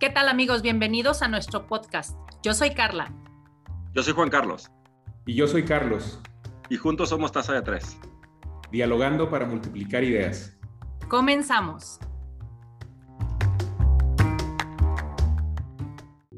[0.00, 0.62] ¿Qué tal amigos?
[0.62, 2.16] Bienvenidos a nuestro podcast.
[2.42, 3.12] Yo soy Carla.
[3.92, 4.70] Yo soy Juan Carlos.
[5.26, 6.18] Y yo soy Carlos.
[6.70, 7.98] Y juntos somos Taza de Tres.
[8.72, 10.58] Dialogando para multiplicar ideas.
[11.10, 12.00] Comenzamos.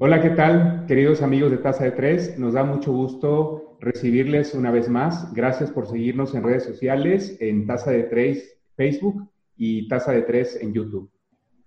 [0.00, 0.84] Hola, ¿qué tal?
[0.88, 5.32] Queridos amigos de Taza de Tres, nos da mucho gusto recibirles una vez más.
[5.34, 10.58] Gracias por seguirnos en redes sociales, en Taza de Tres Facebook y Taza de Tres
[10.60, 11.12] en YouTube.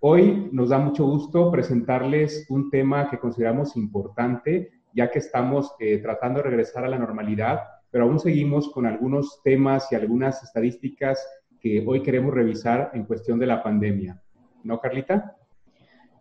[0.07, 5.97] Hoy nos da mucho gusto presentarles un tema que consideramos importante, ya que estamos eh,
[5.97, 11.27] tratando de regresar a la normalidad, pero aún seguimos con algunos temas y algunas estadísticas
[11.59, 14.21] que hoy queremos revisar en cuestión de la pandemia.
[14.63, 15.37] ¿No, Carlita?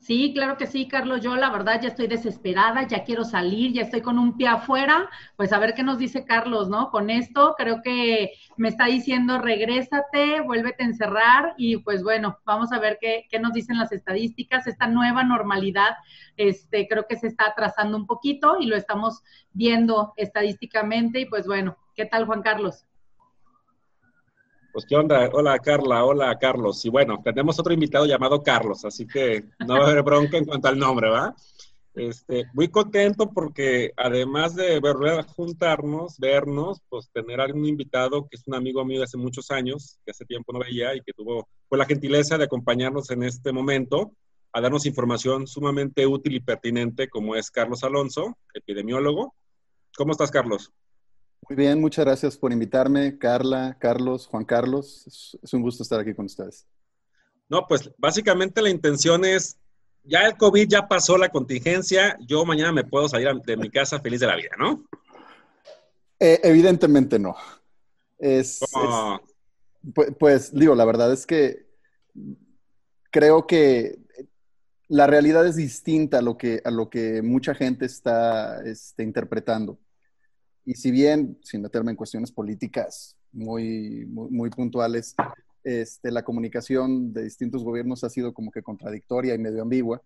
[0.05, 1.23] Sí, claro que sí, Carlos.
[1.23, 5.09] Yo la verdad ya estoy desesperada, ya quiero salir, ya estoy con un pie afuera.
[5.37, 6.91] Pues a ver qué nos dice Carlos, ¿no?
[6.91, 12.71] Con esto creo que me está diciendo, regrésate, vuélvete a encerrar y pues bueno, vamos
[12.73, 14.67] a ver qué, qué nos dicen las estadísticas.
[14.67, 15.97] Esta nueva normalidad,
[16.37, 19.23] este, creo que se está atrasando un poquito y lo estamos
[19.55, 22.85] viendo estadísticamente y pues bueno, ¿qué tal Juan Carlos?
[24.75, 26.85] Pues qué onda, hola Carla, hola Carlos.
[26.85, 30.45] Y bueno, tenemos otro invitado llamado Carlos, así que no va a haber bronca en
[30.45, 31.33] cuanto al nombre, ¿va?
[31.95, 38.27] Este, muy contento porque además de volver a juntarnos, vernos, pues tener a un invitado
[38.27, 41.03] que es un amigo mío de hace muchos años, que hace tiempo no veía y
[41.03, 44.11] que tuvo pues, la gentileza de acompañarnos en este momento
[44.53, 49.37] a darnos información sumamente útil y pertinente como es Carlos Alonso, epidemiólogo.
[49.97, 50.73] ¿Cómo estás, Carlos?
[51.49, 55.37] Muy bien, muchas gracias por invitarme, Carla, Carlos, Juan Carlos.
[55.43, 56.67] Es, un gusto estar aquí con ustedes.
[57.51, 59.59] No, pues básicamente la intención es,
[60.05, 64.01] ya el COVID ya pasó la contingencia, yo mañana me puedo salir de mi casa
[64.01, 64.87] feliz de la vida, ¿no?
[66.19, 67.37] Eh, evidentemente no.
[68.19, 68.61] Es,
[69.95, 71.67] pues, pues, digo, la verdad es que
[73.11, 73.99] creo que
[74.89, 79.79] la realidad es distinta a lo que, a lo que mucha gente está este, interpretando.
[80.65, 85.15] Y si bien, sin meterme en cuestiones políticas muy, muy, puntuales,
[85.63, 90.01] este, la comunicación de distintos gobiernos ha sido como que contradictoria y medio ambigua,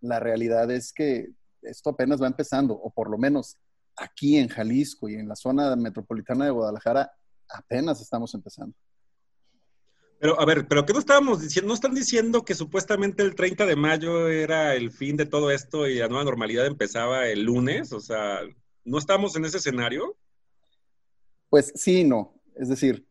[0.00, 1.30] la realidad es que
[1.62, 3.56] esto apenas va empezando, o por lo menos
[3.96, 7.10] aquí en Jalisco y en la zona metropolitana de Guadalajara,
[7.48, 8.74] apenas estamos empezando.
[10.18, 11.68] Pero, a ver, ¿pero qué no estábamos diciendo?
[11.68, 15.86] ¿No están diciendo que supuestamente el 30 de mayo era el fin de todo esto
[15.86, 17.92] y la nueva normalidad empezaba el lunes?
[17.92, 18.40] O sea,
[18.86, 20.16] ¿No estamos en ese escenario?
[21.50, 22.40] Pues sí, no.
[22.54, 23.04] Es decir,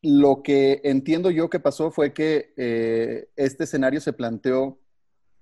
[0.00, 4.80] lo que entiendo yo que pasó fue que eh, este escenario se planteó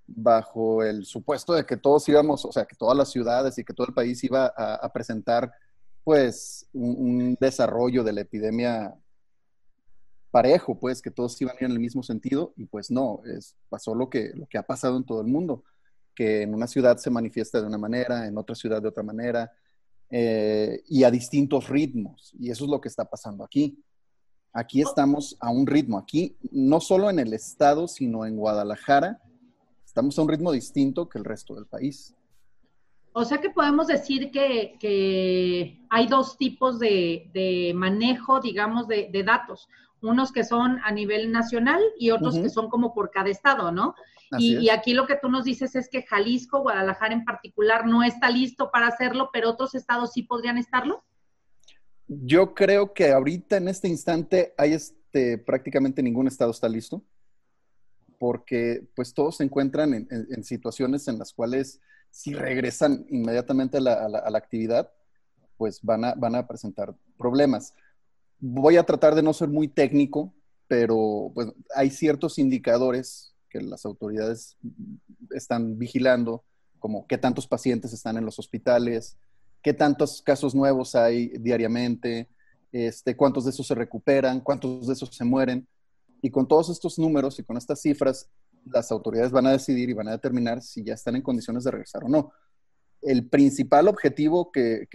[0.09, 3.73] bajo el supuesto de que todos íbamos, o sea, que todas las ciudades y que
[3.73, 5.53] todo el país iba a, presentar,
[6.03, 8.97] pues, un, desarrollo de la epidemia
[10.33, 14.11] parejo, pues, que todos iban en el mismo sentido, y pues no, es, pasó lo
[14.11, 15.63] que, lo que ha pasado en todo el mundo
[16.16, 19.53] que en una ciudad se manifiesta de una manera, en otra ciudad de otra manera,
[20.10, 22.32] eh, y a distintos ritmos.
[22.41, 23.78] Y eso es lo que está pasando aquí.
[24.53, 29.21] Aquí estamos a un ritmo, aquí no solo en el estado, sino en Guadalajara,
[29.84, 32.15] estamos a un ritmo distinto que el resto del país.
[33.12, 39.69] O sea que podemos decir que, hay dos tipos de, manejo, digamos, de, datos.
[40.03, 43.95] Unos que son a nivel nacional y otros que son como por cada estado, ¿no?
[44.39, 48.29] Y, aquí lo que tú nos dices es que Jalisco, Guadalajara en particular, no está
[48.31, 51.05] listo para hacerlo, pero otros estados sí podrían estarlo.
[52.09, 57.03] Yo creo que ahorita en este instante hay este, prácticamente ningún estado está listo,
[58.19, 61.81] porque pues todos se encuentran en, situaciones en las cuales
[62.11, 64.91] si regresan inmediatamente a la, actividad,
[65.57, 67.75] pues van a, van a presentar problemas.
[68.38, 70.34] Voy a tratar de no ser muy técnico,
[70.69, 74.56] pero pues, hay ciertos indicadores las autoridades
[75.30, 76.44] están vigilando,
[76.78, 79.16] como qué tantos pacientes están en los hospitales,
[79.62, 82.28] qué tantos casos nuevos hay diariamente,
[82.72, 85.66] este, cuántos de esos se recuperan, cuántos de esos se mueren.
[86.22, 88.28] Y con todos estos números y con estas cifras,
[88.65, 91.71] las autoridades van a decidir y van a determinar si ya están en condiciones de
[91.71, 92.32] regresar o no.
[93.06, 94.88] El principal objetivo que,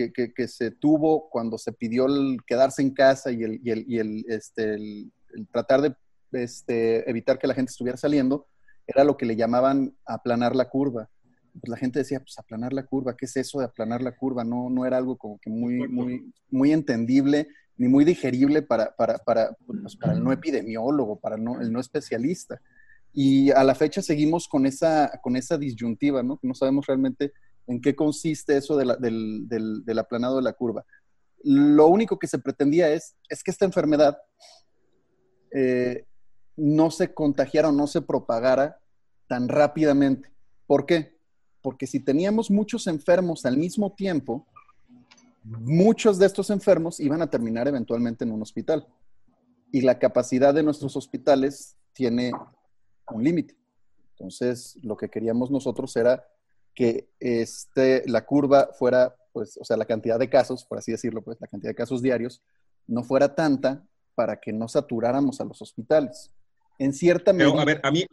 [0.47, 4.77] se tuvo cuando se pidió el quedarse en casa y el, este,
[5.51, 5.95] tratar de
[6.33, 8.47] este, evitar que la gente estuviera saliendo,
[8.85, 11.09] era lo que le llamaban aplanar la curva.
[11.53, 14.43] Pues la gente decía, pues aplanar la curva, ¿qué es eso de aplanar la curva?
[14.43, 17.47] No, no era algo como que muy, muy, muy entendible
[17.77, 21.79] ni muy digerible para, para, para, pues, para el no epidemiólogo, para no, el no
[21.79, 22.61] especialista.
[23.13, 26.37] Y a la fecha seguimos con esa, con esa disyuntiva, ¿no?
[26.37, 27.33] Que no sabemos realmente
[27.71, 30.85] en qué consiste eso de del, del, del, aplanado de la curva.
[31.43, 34.17] Lo único que se pretendía es, es que esta enfermedad
[35.51, 36.05] eh,
[36.57, 38.79] no se contagiara o no se propagara
[39.27, 40.31] tan rápidamente.
[40.67, 41.17] ¿Por qué?
[41.61, 44.45] Porque si teníamos muchos enfermos al mismo tiempo,
[45.43, 48.85] muchos de estos enfermos iban a terminar eventualmente en un hospital.
[49.71, 52.33] Y la capacidad de nuestros hospitales tiene
[53.09, 53.55] un límite.
[54.11, 56.25] Entonces, lo que queríamos nosotros era
[56.73, 61.21] que este, la curva fuera, pues, o sea, la cantidad de casos, por así decirlo,
[61.21, 62.41] pues, la cantidad de casos diarios,
[62.87, 63.83] no fuera tanta
[64.15, 66.31] para que no saturáramos a los hospitales.
[66.79, 67.51] En cierta medida...
[67.51, 68.05] Pero, a ver, a mí,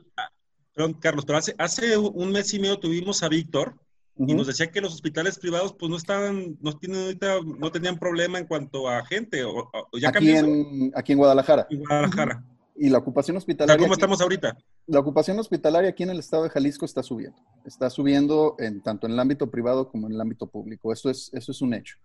[0.75, 3.75] perdón, Carlos, pero hace, hace un mes y medio tuvimos a Víctor
[4.16, 7.99] y nos decía que los hospitales privados, pues, no estaban, no tienen ahorita, no tenían
[7.99, 9.70] problema en cuanto a gente, o,
[10.00, 11.66] ya aquí, en, aquí en Guadalajara.
[11.70, 12.44] En Guadalajara.
[12.80, 13.82] Y la ocupación hospitalaria.
[13.82, 14.56] ¿Cómo estamos ahorita?
[14.86, 17.38] La ocupación hospitalaria aquí en el estado de Jalisco está subiendo.
[17.64, 20.92] Está subiendo en, tanto en el ámbito privado como en el ámbito público.
[20.92, 21.96] Eso es, eso es un hecho.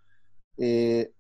[0.57, 1.11] Eh,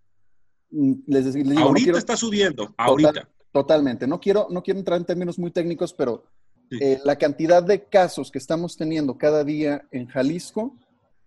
[0.71, 3.29] mm, les, digo, ahorita está subiendo, ahorita.
[3.51, 4.07] totalmente.
[4.07, 6.25] No quiero, no quiero entrar en términos muy técnicos, pero
[6.71, 10.75] eh, la cantidad de casos que estamos teniendo cada día en Jalisco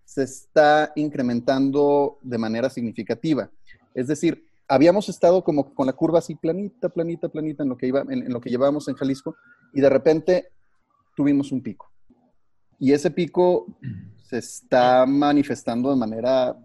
[0.03, 3.49] se está incrementando de manera significativa.
[3.93, 7.87] Es decir, habíamos estado como con la curva así planita, planita, planita en lo que,
[7.87, 9.35] iba, en, lo que llevábamos en Jalisco
[9.73, 10.49] y de repente
[11.15, 11.91] tuvimos un pico.
[12.79, 13.65] Y ese pico
[14.23, 16.55] se está manifestando de manera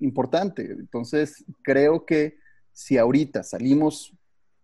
[0.00, 0.62] importante.
[0.72, 2.36] Entonces, creo que
[2.72, 4.12] si ahorita salimos,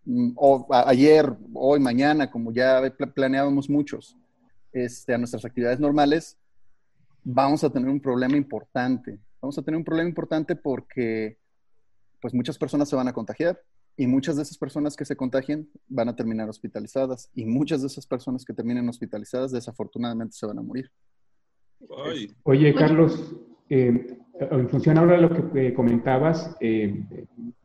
[0.04, 2.82] mm, o ayer, hoy, mañana, como ya
[3.14, 4.16] planeábamos muchos,
[4.72, 6.38] este, a nuestras actividades normales,
[7.22, 9.20] vamos a tener un problema importante.
[9.40, 11.38] Vamos a tener un problema importante porque
[12.20, 13.60] pues muchas personas se van a contagiar
[13.96, 17.88] y muchas de esas personas que se contagien van a terminar hospitalizadas y muchas de
[17.88, 20.90] esas personas que terminen hospitalizadas desafortunadamente se van a morir.
[22.44, 23.34] Oye, Carlos,
[23.68, 27.04] eh, en función ahora de lo que comentabas, eh,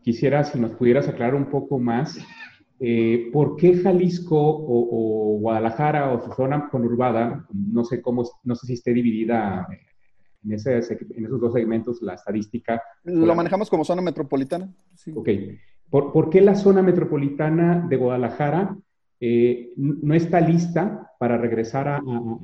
[0.01, 2.17] quisiera si nos pudieras aclarar un poco más
[2.85, 8.67] eh, ¿por qué Jalisco o, Guadalajara o su zona conurbada, no sé cómo, no sé
[8.67, 9.65] si esté dividida
[10.45, 12.81] en, esos dos segmentos la estadística.
[13.04, 14.74] Lo manejamos como zona metropolitana.
[15.16, 15.30] Ok.
[15.90, 18.75] ¿Por, qué la zona metropolitana de Guadalajara
[19.19, 22.01] eh, no está lista para regresar a,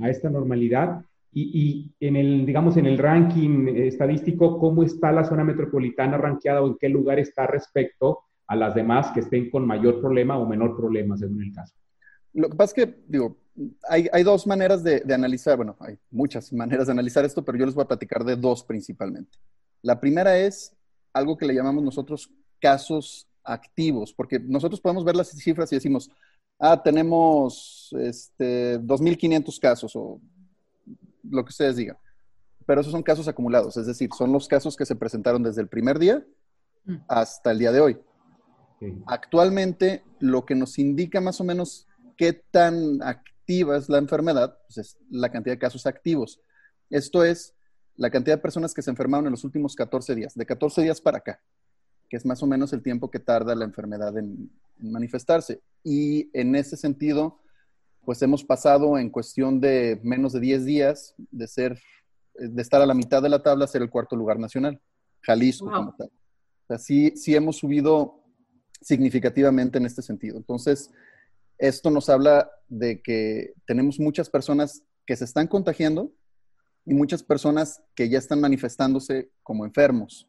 [0.07, 1.01] esta normalidad?
[1.31, 6.67] Y, en el, digamos, en el ranking estadístico, ¿cómo está la zona metropolitana ranqueada o
[6.67, 10.75] en qué lugar está respecto a las demás que estén con mayor problema o menor
[10.75, 11.75] problema, según el caso?
[12.33, 13.37] Lo que pasa es que, digo,
[13.87, 17.75] hay, dos maneras de, analizar, bueno, hay muchas maneras de analizar esto, pero yo les
[17.75, 19.37] voy a platicar de dos principalmente.
[19.81, 20.73] La primera es
[21.13, 26.09] algo que le llamamos nosotros casos activos, porque nosotros podemos ver las cifras y decimos,
[26.59, 30.21] ah, tenemos este, 2.500 casos o
[31.23, 31.97] lo que ustedes digan,
[32.65, 35.67] pero esos son casos acumulados, es decir, son los casos que se presentaron desde el
[35.67, 36.23] primer día
[36.85, 36.97] mm.
[37.07, 37.97] hasta el día de hoy.
[39.07, 41.85] Actualmente, lo que nos indica más o menos
[42.15, 43.01] qué tan
[43.49, 46.39] activa es la enfermedad, pues es la cantidad de casos activos.
[46.91, 47.55] Esto es
[47.95, 51.01] la cantidad de personas que se enfermaron en los últimos 14 días, de 14 días
[51.01, 51.41] para acá,
[52.07, 55.61] que es más o menos el tiempo que tarda la enfermedad en, manifestarse.
[55.83, 57.41] Y en ese sentido,
[58.05, 61.81] pues hemos pasado en cuestión de menos de 10 días de ser,
[62.35, 64.79] de estar a la mitad de la tabla a ser el cuarto lugar nacional,
[65.21, 66.07] Jalisco como tal.
[66.07, 68.23] O sea, sí, sí hemos subido
[68.79, 70.37] significativamente en este sentido.
[70.37, 70.91] Entonces,
[71.59, 76.11] esto nos habla de que tenemos muchas personas que se están contagiando
[76.85, 80.27] y muchas personas que ya están manifestándose como enfermos.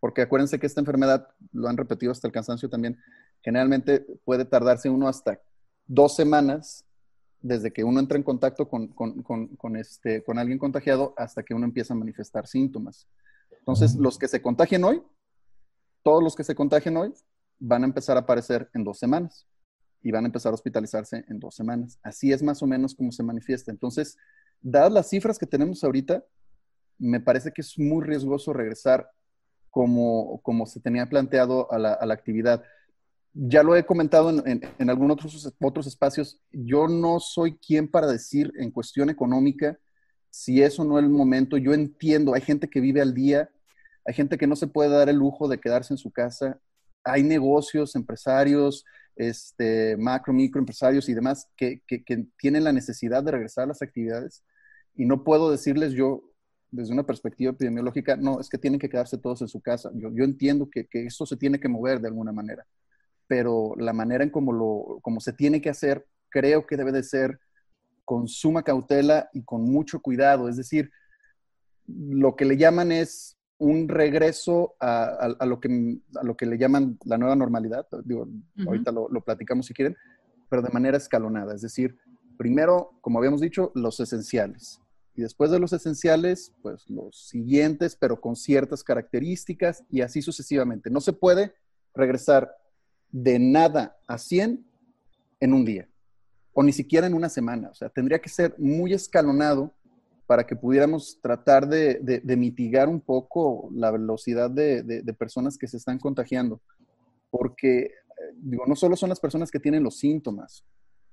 [0.00, 2.98] Porque acuérdense que esta enfermedad, lo han repetido hasta el cansancio también,
[3.42, 5.40] generalmente puede tardarse uno hasta
[5.86, 6.84] dos semanas
[7.40, 11.92] desde que uno entra en contacto con, este, con alguien contagiado hasta que uno empieza
[11.92, 13.06] a manifestar síntomas.
[13.58, 15.02] Entonces, los que se contagien hoy,
[16.02, 17.12] todos los que se contagien hoy,
[17.58, 19.46] van a empezar a aparecer en dos semanas
[20.02, 21.98] y van a empezar a hospitalizarse en dos semanas.
[22.02, 23.70] Así es más o menos como se manifiesta.
[23.70, 24.16] Entonces,
[24.60, 26.24] dadas las cifras que tenemos ahorita,
[26.98, 29.10] me parece que es muy riesgoso regresar
[29.70, 32.62] como, como se tenía planteado a la, actividad.
[33.32, 36.40] Ya lo he comentado en, en, algunos otros, otros espacios.
[36.50, 39.78] Yo no soy quien para decir en cuestión económica
[40.30, 41.56] si eso no es el momento.
[41.56, 43.50] Yo entiendo, hay gente que vive al día,
[44.04, 46.60] hay gente que no se puede dar el lujo de quedarse en su casa
[47.04, 48.84] hay negocios, empresarios,
[49.28, 51.82] este, macro, micro empresarios y demás que,
[52.38, 54.44] tienen la necesidad de regresar a las actividades
[54.94, 56.22] y no puedo decirles yo
[56.70, 59.90] desde una perspectiva epidemiológica, no, es que tienen que quedarse todos en su casa.
[59.94, 62.66] Yo, entiendo que, que, eso se tiene que mover de alguna manera,
[63.26, 67.38] pero la manera en cómo, como se tiene que hacer, creo que debe de ser
[68.04, 70.48] con suma cautela y con mucho cuidado.
[70.48, 70.90] Es decir,
[71.86, 76.98] lo que le llaman es un regreso a, lo que, a lo que le llaman
[77.04, 77.86] la nueva normalidad.
[78.04, 78.28] Digo,
[78.66, 79.96] ahorita lo, platicamos si quieren,
[80.48, 81.54] pero de manera escalonada.
[81.54, 81.96] Es decir,
[82.36, 84.80] primero, como habíamos dicho, los esenciales.
[85.14, 90.90] Y después de los esenciales, pues los siguientes, pero con ciertas características y así sucesivamente.
[90.90, 91.54] No se puede
[91.94, 92.50] regresar
[93.12, 94.66] de nada a 100
[95.38, 95.88] en un día
[96.52, 97.68] o ni siquiera en una semana.
[97.70, 99.72] O sea, tendría que ser muy escalonado
[100.32, 105.98] para que pudiéramos tratar de, mitigar un poco la velocidad de, personas que se están
[105.98, 106.62] contagiando.
[107.28, 107.90] Porque, eh,
[108.36, 110.64] digo, no solo son las personas que tienen los síntomas,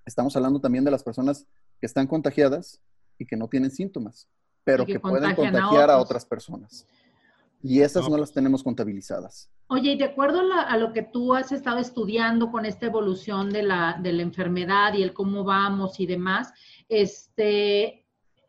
[0.05, 1.45] estamos hablando también de las personas
[1.81, 2.79] que están contagiadas
[3.17, 4.29] y que no tienen síntomas,
[4.63, 6.88] pero que, pueden contagiar a, otras personas.
[7.61, 8.15] Y esas no.
[8.15, 9.49] las tenemos contabilizadas.
[9.67, 13.63] Oye, y de acuerdo a, lo que tú has estado estudiando con esta evolución de
[13.63, 16.53] la, de la enfermedad y el cómo vamos y demás,
[16.88, 17.98] este,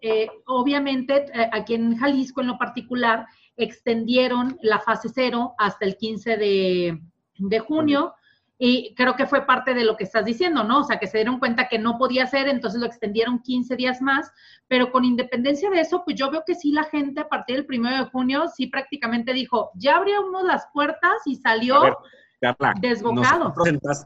[0.02, 3.26] eh, obviamente eh, aquí en Jalisco en lo particular
[3.56, 7.00] extendieron la fase cero hasta el 15 de,
[7.38, 8.14] de junio
[8.62, 10.80] y creo que fue parte de lo que estás diciendo, ¿no?
[10.80, 14.02] O sea, que se dieron cuenta que no podía ser, entonces lo extendieron 15 días
[14.02, 14.30] más,
[14.68, 17.64] pero con independencia de eso, pues yo veo que sí la gente a partir del
[17.64, 21.96] primero de junio sí prácticamente dijo, ya abrimos las puertas y salió
[22.80, 23.52] Desbocado.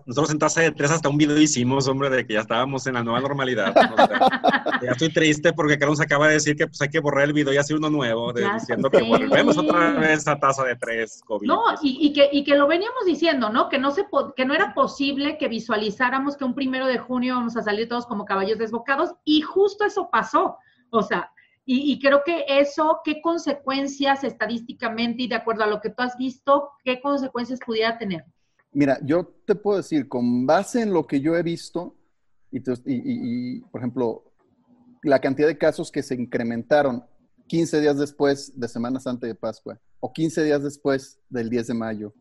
[0.07, 2.95] Nosotros en, tasa, de tres hasta un video hicimos, hombre, de que ya estábamos en
[2.95, 3.73] la nueva normalidad.
[4.83, 7.53] ya estoy triste porque Carlos acaba de decir que pues, hay que borrar el video
[7.53, 11.47] y hacer uno nuevo, diciendo que volvemos otra vez a tasa de tres COVID.
[11.47, 13.69] No, y, que, y que lo veníamos diciendo, ¿no?
[13.69, 17.57] Que no, se que no era posible que visualizáramos que un primero de junio vamos
[17.57, 20.59] a salir todos como caballos desbocados y justo eso pasó.
[20.91, 21.31] O sea,
[21.66, 26.16] y, creo que eso, ¿qué consecuencias estadísticamente y de acuerdo a lo que tú has
[26.18, 28.25] visto, qué consecuencias pudiera tener?
[28.73, 31.97] Mira, yo te puedo decir, con base en lo que yo he visto,
[32.50, 34.33] y, por ejemplo,
[35.02, 37.04] la cantidad de casos que se incrementaron
[37.47, 41.75] 15 días después de Semana Santa de Pascua, o 15 días después del 10 de
[41.75, 42.14] mayo,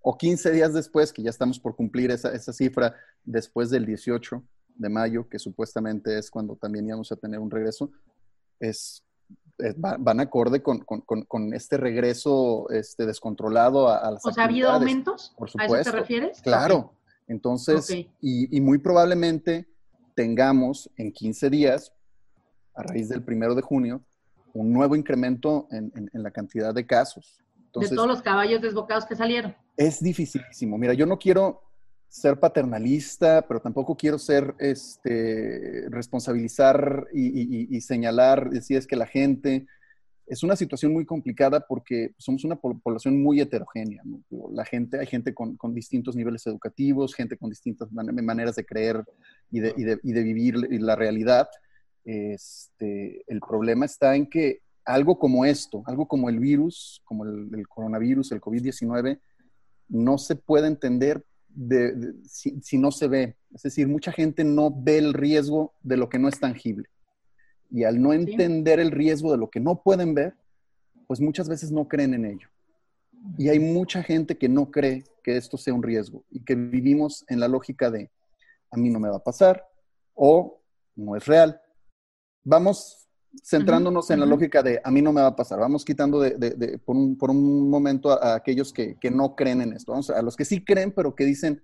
[0.00, 4.42] o 15 días después, que ya estamos por cumplir esa, esa cifra, después del 18
[4.76, 7.90] de mayo, que supuestamente es cuando también íbamos a tener un regreso,
[8.62, 9.04] es,
[9.76, 15.34] van acorde con, este regreso este, descontrolado a, las O sea, ¿ha habido aumentos?
[15.36, 15.74] Por supuesto.
[15.74, 16.40] ¿A eso te refieres?
[16.42, 16.94] Claro.
[17.28, 17.90] Entonces,
[18.20, 19.68] Y, muy probablemente
[20.14, 21.92] tengamos en 15 días,
[22.74, 24.02] a raíz del primero de junio,
[24.54, 27.42] un nuevo incremento en, la cantidad de casos.
[27.74, 29.54] de todos los caballos desbocados que salieron.
[29.76, 30.76] Es dificilísimo.
[30.78, 31.62] Mira, yo no quiero
[32.12, 39.66] ser paternalista, pero tampoco quiero ser, este, responsabilizar y, señalar, decir es que la gente,
[40.26, 44.02] es una situación muy complicada porque somos una población muy heterogénea.
[44.50, 49.02] La gente, hay gente con, distintos niveles educativos, gente con distintas maneras de creer
[49.50, 51.48] y de, vivir la realidad.
[52.04, 57.66] Este, el problema está en que algo como esto, algo como el virus, como el
[57.68, 59.18] coronavirus, el COVID-19,
[59.88, 63.36] no se puede entender de, si, no se ve.
[63.54, 66.88] Es decir, mucha gente no ve el riesgo de lo que no es tangible.
[67.70, 70.34] Y al no entender el riesgo de lo que no pueden ver,
[71.06, 72.48] pues muchas veces no creen en ello.
[73.38, 77.24] Y hay mucha gente que no cree que esto sea un riesgo y que vivimos
[77.28, 78.10] en la lógica de
[78.70, 79.64] a mí no me va a pasar
[80.14, 80.60] o
[80.96, 81.60] no es real.
[82.44, 83.01] Vamos
[83.42, 85.58] centrándonos en la lógica de a mí no me va a pasar.
[85.58, 86.96] Vamos quitando de, por,
[87.30, 89.94] un, momento a, aquellos que, no creen en esto.
[89.94, 91.62] a los que sí creen, pero que dicen,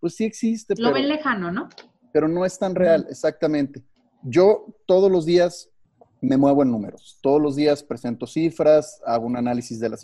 [0.00, 0.74] pues sí existe.
[0.78, 1.68] Lo ven lejano, ¿no?
[2.12, 3.82] Pero no es tan real, exactamente.
[4.22, 5.70] Yo todos los días
[6.20, 7.18] me muevo en números.
[7.22, 9.96] Todos los días presento cifras, hago un análisis de la,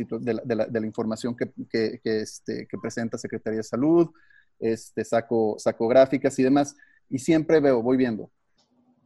[0.45, 4.11] de la, información que, que, este, que, presenta Secretaría de Salud,
[4.59, 6.75] este, saco, saco gráficas y demás,
[7.11, 8.31] y siempre veo, voy viendo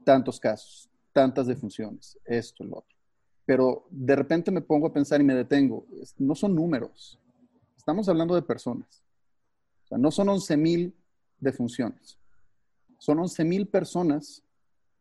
[0.05, 2.97] tantos casos, tantas defunciones, esto, lo otro.
[3.45, 5.87] Pero de repente me pongo a pensar y me detengo.
[6.19, 7.19] No son números.
[7.76, 9.02] Estamos hablando de personas.
[9.85, 10.95] O sea, no son 11 mil
[11.38, 12.19] defunciones.
[12.99, 14.43] Son 11 mil personas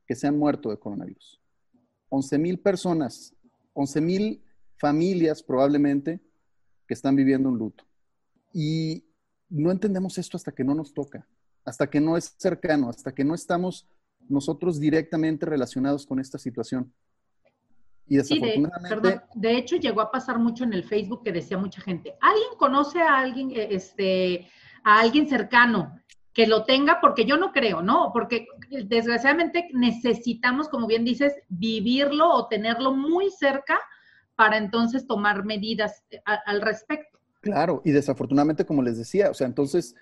[0.07, 1.39] que se han muerto de coronavirus.
[2.09, 3.35] 11 mil personas,
[3.73, 4.43] 11 mil
[4.77, 6.19] familias probablemente
[6.87, 7.83] que están viviendo un luto.
[8.51, 9.05] Y
[9.49, 11.27] no entendemos esto hasta que no nos toca,
[11.65, 13.87] hasta que no es cercano, hasta que no estamos
[14.29, 16.93] nosotros directamente relacionados con esta situación.
[18.07, 19.21] Y desafortunadamente...
[19.35, 23.01] de, hecho, llegó a pasar mucho en el Facebook que decía mucha gente, ¿alguien conoce
[23.01, 24.47] a alguien, eh, este,
[24.83, 25.99] a alguien cercano
[26.33, 26.99] que lo tenga?
[27.01, 28.11] Porque yo no creo, ¿no?
[28.13, 28.47] Porque
[28.85, 33.79] desgraciadamente necesitamos, como bien dices, vivirlo o tenerlo muy cerca
[34.35, 37.19] para entonces tomar medidas eh, al respecto.
[37.41, 39.95] Claro, y desafortunadamente, como les decía, o sea, entonces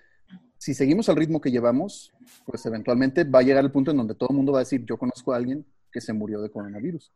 [0.58, 2.12] si seguimos al ritmo que llevamos,
[2.44, 4.84] pues eventualmente va a llegar el punto en donde todo el mundo va a decir,
[4.84, 7.12] yo conozco a alguien que se murió de coronavirus.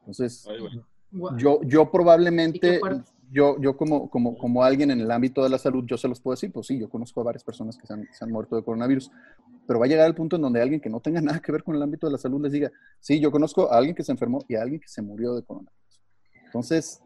[0.00, 0.46] Entonces,
[1.38, 2.80] yo, yo probablemente,
[3.30, 6.20] yo, yo como, como, como alguien en el ámbito de la salud, yo se los
[6.20, 8.54] puedo decir, pues sí, yo conozco a varias personas que se han, se han, muerto
[8.56, 9.10] de coronavirus,
[9.66, 11.62] pero va a llegar el punto en donde alguien que no tenga nada que ver
[11.62, 14.12] con el ámbito de la salud les diga, sí, yo conozco a alguien que se
[14.12, 16.00] enfermó y a alguien que se murió de coronavirus.
[16.44, 17.00] Entonces,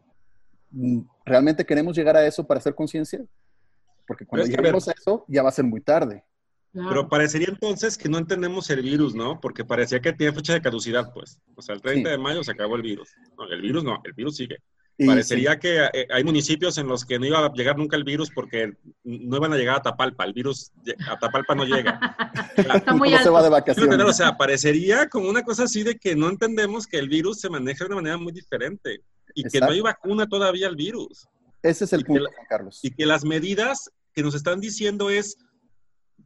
[0.73, 3.25] mm, ¿realmente queremos llegar a eso para hacer conciencia?
[4.07, 6.25] Porque cuando lleguemos a eso, ya va a ser muy tarde.
[6.73, 9.41] Pero parecería entonces que no entendemos el virus, ¿no?
[9.41, 11.41] Porque parecía que tiene fecha de caducidad, pues.
[11.55, 13.15] O sea, el 30 de mayo se acabó el virus.
[13.39, 14.59] No, el virus no, el virus sigue.
[14.99, 18.31] Parecería que eh, hay municipios en los que no iba a llegar nunca el virus
[18.31, 18.73] porque
[19.05, 20.25] no iban a llegar a Tapalpa.
[20.25, 20.73] El virus
[21.07, 21.99] a Tapalpa no llega.
[22.57, 23.25] Está muy alto.
[23.25, 23.99] se va de vacaciones.
[23.99, 27.51] O sea, parecería como una cosa así de que no entendemos que el virus se
[27.51, 29.03] maneja de una manera muy diferente
[29.35, 31.27] y que no hay vacuna todavía al virus.
[31.63, 32.81] Ese es el punto, Juan Carlos.
[32.83, 35.37] Y que las medidas que nos están diciendo es,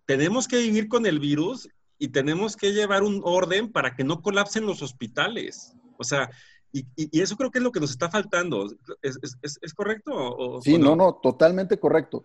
[0.06, 1.68] tenemos que vivir con el virus
[1.98, 5.74] y tenemos que llevar un orden para que no colapsen los hospitales.
[5.98, 6.30] O sea,
[6.72, 8.72] y, y, eso creo que es lo que nos está faltando.
[9.02, 10.12] ¿Es, es, es correcto?
[10.14, 10.94] O, sí, no?
[10.94, 12.22] no, totalmente correcto.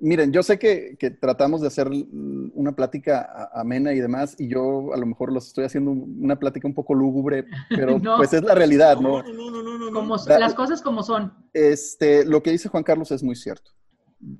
[0.00, 4.92] Miren, yo sé que, que, tratamos de hacer una plática amena y demás, y yo
[4.92, 8.56] a lo mejor los estoy haciendo una plática un poco lúgubre, pero pues es la
[8.56, 9.22] realidad, ¿no?
[9.22, 11.32] No, no, no, no, como, las cosas como son.
[11.52, 13.70] Este, lo que dice Juan Carlos es muy cierto.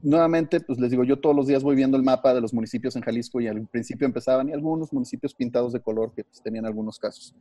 [0.03, 2.97] Nuevamente, pues les digo, yo todos los días voy viendo el mapa de los municipios
[2.97, 6.67] en Jalisco y al principio empezaban y algunos municipios pintados de color que pues, tenían
[6.67, 7.35] algunos casos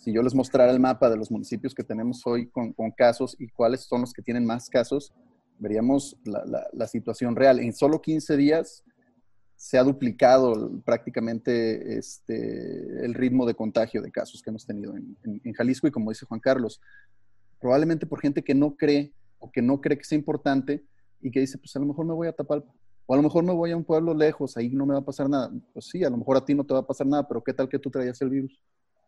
[0.00, 3.48] si yo les mostrara el mapa de los municipios que tenemos hoy con, casos y
[3.48, 5.12] cuáles son los que tienen más casos,
[5.58, 7.60] veríamos la, situación real.
[7.60, 8.82] En solo 15 días
[9.56, 15.18] se ha duplicado prácticamente este, el ritmo de contagio de casos que hemos tenido en,
[15.22, 16.80] en, Jalisco y como dice Juan Carlos,
[17.60, 20.82] probablemente por gente que no cree o que no cree que sea importante
[21.20, 22.64] y que dice, pues a lo mejor me voy a tapar
[23.06, 25.04] o a lo mejor me voy a un pueblo lejos, ahí no me va a
[25.04, 25.50] pasar nada.
[25.72, 27.52] Pues sí, a lo mejor a ti no te va a pasar nada, pero ¿qué
[27.52, 28.60] tal que tú traías el virus?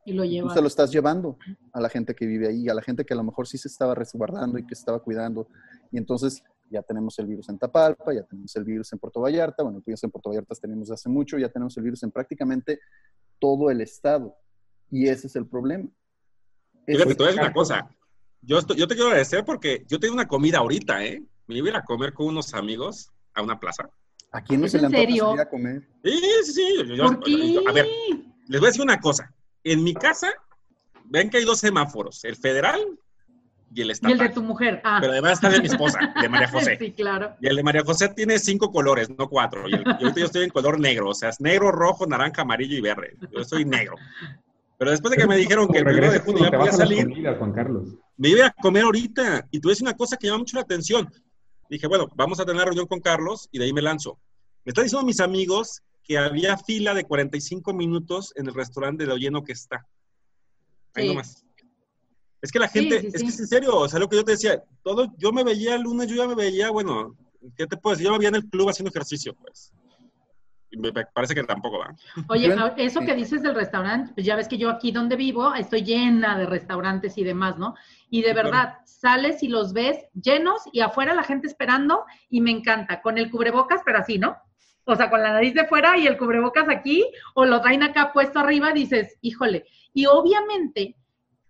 [0.04, 1.38] Y lo Tú se lo estás llevando
[1.72, 3.68] a la gente que vive ahí, a la gente que a lo mejor sí se
[3.68, 5.46] estaba resguardando y que se estaba cuidando.
[5.92, 9.62] Y entonces ya tenemos el virus en Tapalpa, ya tenemos el virus en Puerto Vallarta,
[9.62, 12.80] bueno, el en Puerto Vallarta tenemos hace mucho, ya tenemos el virus en prácticamente
[13.38, 14.34] todo el estado.
[14.90, 15.88] Y ese es el problema.
[16.84, 17.88] Fíjate, tú una cosa.
[18.40, 21.22] Yo, yo te quiero agradecer porque yo tengo una comida ahorita, ¿eh?
[21.52, 23.88] Me iba a ir a comer con unos amigos a una plaza.
[24.30, 25.82] ¿A quién no se le antoja ir a comer?
[26.02, 27.64] Sí, sí, sí.
[27.66, 27.86] a ver,
[28.48, 29.32] les voy a decir una cosa
[29.64, 30.32] en mi casa,
[31.04, 32.80] ven que hay dos semáforos, el federal
[33.74, 34.16] y el estatal.
[34.16, 34.80] Y el de tu mujer.
[34.84, 34.98] Ah.
[35.00, 36.76] Pero además está de mi esposa, de María José.
[36.78, 37.34] Sí, claro.
[37.40, 39.68] Y el de María José tiene cinco colores, no cuatro.
[39.68, 42.80] Y, ahorita yo estoy en color negro, o sea, es negro, rojo, naranja, amarillo y
[42.80, 43.16] verde.
[43.30, 43.96] Yo soy negro.
[44.78, 47.06] Pero después de que me dijeron que el primero de junio ya podía salir,
[47.38, 47.94] Juan Carlos.
[48.16, 49.46] me iba a comer ahorita.
[49.50, 51.08] Y tú dices una cosa que llama mucho la atención.
[51.72, 54.18] Dije, bueno, vamos a tener reunión con Carlos y de ahí me lanzo.
[54.62, 59.08] Me están diciendo mis amigos que había fila de 45 minutos en el restaurante de
[59.08, 59.88] lo lleno que está.
[60.92, 61.46] Ahí nomás.
[62.42, 64.32] Es que la gente, es que es en serio, o sea, lo que yo te
[64.32, 67.16] decía, todo, yo me veía el lunes, yo ya me veía, bueno,
[67.56, 68.04] ¿qué te puedo decir?
[68.04, 69.72] Yo me veía en el club haciendo ejercicio, pues.
[70.78, 71.94] Me parece que tampoco va.
[72.28, 75.82] Oye, eso que dices del restaurante, pues ya ves que yo aquí donde vivo estoy
[75.82, 77.74] llena de restaurantes y demás, ¿no?
[78.08, 82.50] Y de verdad, sales y los ves llenos y afuera la gente esperando y me
[82.50, 84.36] encanta, con el cubrebocas, pero así, ¿no?
[84.84, 88.12] o sea, con la nariz de fuera y el cubrebocas aquí, o lo traen acá
[88.12, 89.64] puesto arriba, dices, híjole.
[89.94, 90.96] Y obviamente,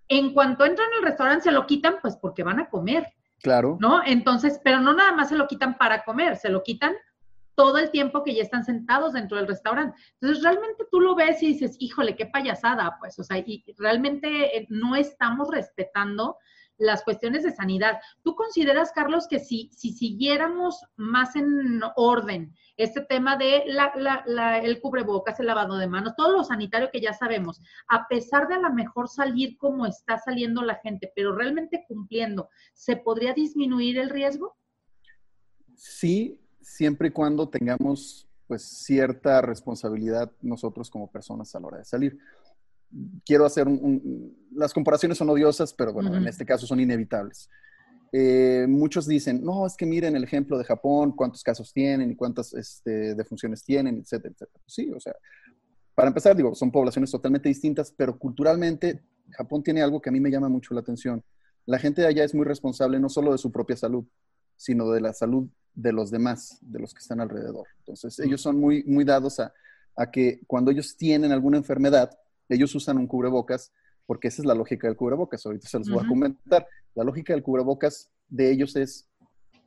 [0.08, 3.06] en cuanto entran al restaurante, se lo quitan, pues porque van a comer.
[3.42, 3.76] Claro.
[3.80, 4.02] ¿No?
[4.04, 6.94] Entonces, pero no nada más se lo quitan para comer, se lo quitan
[7.54, 9.98] todo el tiempo que ya están sentados dentro del restaurante.
[10.20, 14.56] Entonces, realmente tú lo ves y dices, híjole, qué payasada, pues, o sea, y realmente
[14.56, 16.36] eh, no estamos respetando
[16.78, 18.00] las cuestiones de sanidad.
[18.22, 24.80] ¿Tú consideras, Carlos, que si, si siguiéramos más en orden este tema de la, el
[24.80, 28.60] cubrebocas, el lavado de manos, todo lo sanitario que ya sabemos, a pesar de a
[28.60, 34.10] lo mejor salir como está saliendo la gente, pero realmente cumpliendo, ¿se podría disminuir el
[34.10, 34.56] riesgo?
[35.74, 41.84] Sí, siempre y cuando tengamos pues cierta responsabilidad nosotros como personas a la hora de
[41.84, 42.18] salir
[43.24, 47.48] quiero hacer un, las comparaciones son odiosas, pero bueno, en este caso son inevitables.
[48.12, 52.16] Eh, muchos dicen, no, es que miren el ejemplo de Japón, cuántos casos tienen y
[52.16, 54.64] cuántas este, defunciones tienen, etcétera, etcétera.
[54.66, 55.14] Sí, o sea,
[55.94, 60.20] para empezar, digo, son poblaciones totalmente distintas, pero culturalmente Japón tiene algo que a mí
[60.20, 61.24] me llama mucho la atención.
[61.64, 64.04] La gente de allá es muy responsable no solo de su propia salud,
[64.56, 67.66] sino de la salud de los demás, de los que están alrededor.
[67.78, 69.52] Entonces, ellos son muy, muy dados a,
[69.96, 72.10] a que cuando ellos tienen alguna enfermedad,
[72.48, 73.72] ellos usan un cubrebocas
[74.06, 75.44] porque esa es la lógica del cubrebocas.
[75.46, 76.66] Ahorita se los voy a comentar.
[76.94, 79.08] La lógica del cubrebocas de ellos es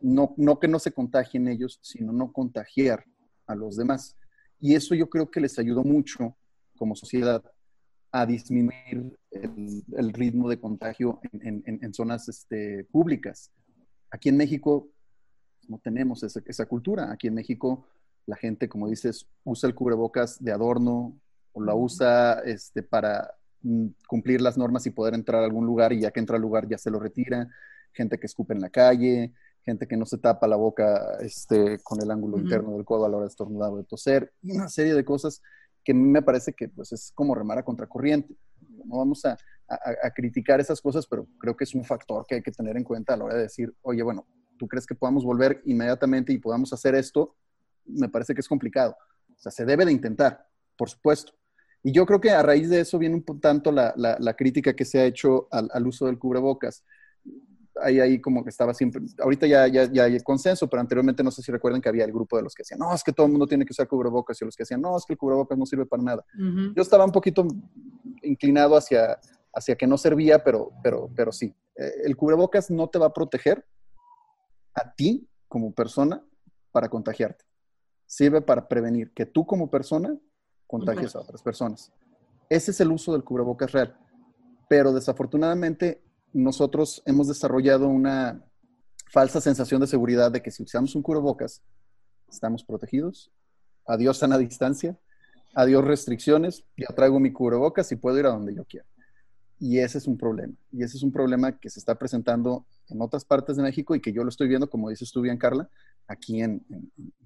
[0.02, 3.06] no, no que no se contagien ellos, sino no contagiar
[3.48, 4.16] a los demás.
[4.60, 6.38] Y eso yo creo que les ayudó mucho
[6.78, 7.44] como sociedad
[8.12, 13.52] a disminuir el, ritmo de contagio en, zonas este, públicas.
[14.16, 14.88] Aquí en México
[15.68, 17.12] no tenemos esa, esa cultura.
[17.12, 17.86] Aquí en México
[18.26, 21.20] la gente, como dices, usa el cubrebocas de adorno
[21.52, 23.30] o la usa este, para
[23.62, 26.42] mm, cumplir las normas y poder entrar a algún lugar y ya que entra al
[26.42, 27.50] lugar ya se lo retira.
[27.92, 32.02] Gente que escupe en la calle, gente que no se tapa la boca este, con
[32.02, 34.70] el ángulo interno del codo a la hora de estornudar o de toser, y una
[34.70, 35.42] serie de cosas
[35.84, 38.34] que me parece que pues, es como remar a contracorriente.
[38.86, 42.42] No vamos a, a, criticar esas cosas, pero creo que es un factor que hay
[42.42, 45.24] que tener en cuenta a la hora de decir, oye, bueno, ¿tú crees que podamos
[45.24, 47.36] volver inmediatamente y podamos hacer esto?
[47.86, 48.96] Me parece que es complicado.
[49.30, 50.48] O sea, se debe de intentar,
[50.78, 51.34] por supuesto.
[51.84, 54.86] Y yo creo que a raíz de eso viene un tanto la, la, crítica que
[54.86, 56.84] se ha hecho al, al, uso del cubrebocas.
[57.80, 61.30] Ahí, ahí como que estaba siempre, ahorita ya, ya, ya, hay consenso, pero anteriormente no
[61.30, 63.26] sé si recuerdan que había el grupo de los que decían, no, es que todo
[63.26, 65.58] el mundo tiene que usar cubrebocas, y los que decían, no, es que el cubrebocas
[65.58, 66.26] no sirve para nada.
[66.74, 67.46] Yo estaba un poquito
[68.24, 69.20] inclinado hacia,
[69.56, 71.56] hacia que no servía, pero, pero, pero sí.
[71.78, 73.66] Eh, el cubrebocas no te va a proteger
[74.74, 76.24] a ti como persona
[76.72, 77.46] para contagiarte.
[78.06, 80.16] Sirve para prevenir que tú como persona
[80.68, 81.92] contagies a otras personas.
[82.50, 83.98] Ese es el uso del cubrebocas real.
[84.68, 88.44] Pero desafortunadamente nosotros hemos desarrollado una
[89.12, 91.64] falsa sensación de seguridad de que si usamos un cubrebocas,
[92.30, 93.32] estamos protegidos.
[93.88, 95.00] Adiós sana distancia,
[95.54, 98.86] adiós restricciones, ya traigo mi cubrebocas y puedo ir a donde yo quiera.
[99.60, 100.54] Y ese es un problema.
[100.72, 104.02] Y ese es un problema que se está presentando en otras partes de México y
[104.02, 105.70] que yo lo estoy viendo, como dices tú bien, Carla,
[106.08, 106.66] aquí en,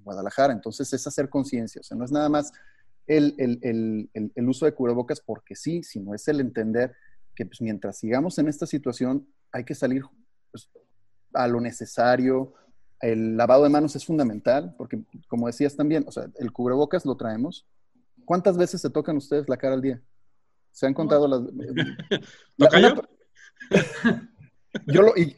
[0.03, 0.53] Guadalajara.
[0.53, 1.81] Entonces es hacer conciencia.
[1.81, 2.51] O sea, no es nada más
[3.07, 4.09] el,
[4.47, 6.95] uso de cubrebocas porque sí, sino es el entender
[7.35, 10.03] que pues, mientras sigamos en esta situación hay que salir
[10.51, 10.69] pues,
[11.33, 12.53] a lo necesario.
[13.01, 17.17] El lavado de manos es fundamental porque, como decías también, o sea, el cubrebocas lo
[17.17, 17.65] traemos.
[18.25, 20.01] ¿Cuántas veces se tocan ustedes la cara al día?
[20.79, 21.41] Se han contado las...
[24.87, 25.35] yo lo, y,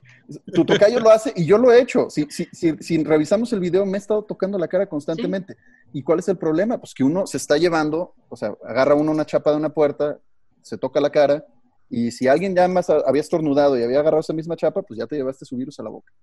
[0.54, 2.12] tu tocayo lo hace y yo lo he hecho.
[2.12, 5.58] Si, si, si, revisamos el video, me he estado tocando la cara constantemente.
[5.94, 6.78] ¿Y cuál es el problema?
[6.78, 10.20] Pues que uno se está llevando, o sea, agarra uno una chapa de una puerta,
[10.62, 11.44] se toca la cara,
[11.90, 15.08] y si alguien ya más había estornudado y había agarrado esa misma chapa, pues ya
[15.08, 16.14] te llevaste su virus a la boca.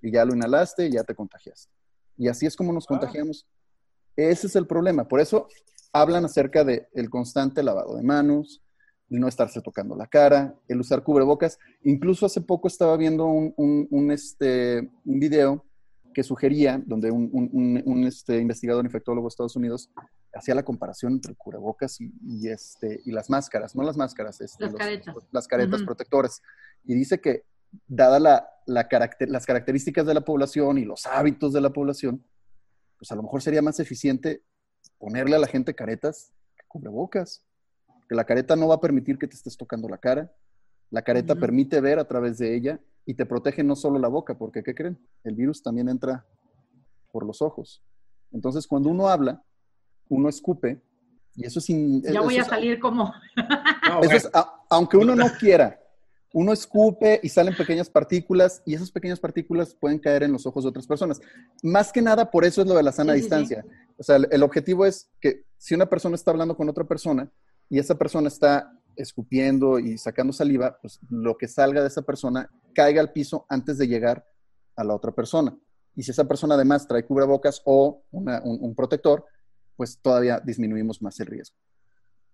[0.00, 1.68] Y ya lo inhalaste y ya te contagiaste.
[2.16, 3.44] Y así es como nos contagiamos.
[4.14, 5.08] Ese es el problema.
[5.08, 5.48] Por eso
[5.92, 8.62] hablan acerca del el constante lavado de manos,
[9.10, 11.58] el no estarse tocando la cara, el usar cubrebocas.
[11.82, 15.64] Incluso hace poco estaba viendo un, un, este, un video
[16.14, 19.90] que sugería, donde un, este, investigador infectólogo de Estados Unidos
[20.34, 24.74] hacía la comparación entre cubrebocas y, este, y las máscaras, no las máscaras, este, las,
[24.74, 25.16] caretas.
[25.30, 26.42] las caretas protectoras.
[26.84, 27.44] Y dice que,
[27.86, 28.88] dada la, la
[29.20, 32.24] las características de la población y los hábitos de la población,
[32.98, 34.42] pues a lo mejor sería más eficiente
[35.02, 37.44] ponerle a la gente caretas que cubrebocas.
[38.08, 40.32] Que la careta no va a permitir que te estés tocando la cara.
[40.90, 44.38] La careta permite ver a través de ella y te protege no solo la boca,
[44.38, 44.96] porque ¿qué creen?
[45.24, 46.24] El virus también entra
[47.10, 47.82] por los ojos.
[48.30, 49.42] Entonces, cuando uno habla,
[50.08, 50.80] uno escupe,
[51.34, 51.66] y eso es...
[51.66, 53.12] ya voy a salir como...
[54.70, 55.80] aunque uno no quiera,
[56.32, 60.64] uno escupe y salen pequeñas partículas y esas pequeñas partículas pueden caer en los ojos
[60.64, 61.20] de otras personas.
[61.62, 63.64] Más que nada, por eso es lo de la sana distancia.
[63.98, 67.30] O sea, el, objetivo es que si una persona está hablando con otra persona
[67.68, 72.50] y esa persona está escupiendo y sacando saliva, pues lo que salga de esa persona
[72.74, 74.26] caiga al piso antes de llegar
[74.76, 75.56] a la otra persona.
[75.94, 79.26] Y si esa persona además trae cubrebocas o un protector,
[79.76, 81.56] pues todavía disminuimos más el riesgo.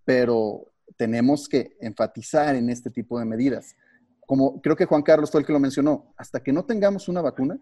[0.05, 3.75] Pero tenemos que enfatizar en este tipo de medidas
[4.29, 7.23] como creo que Juan Carlos fue el que lo mencionó, hasta que no tengamos una
[7.23, 7.59] vacuna,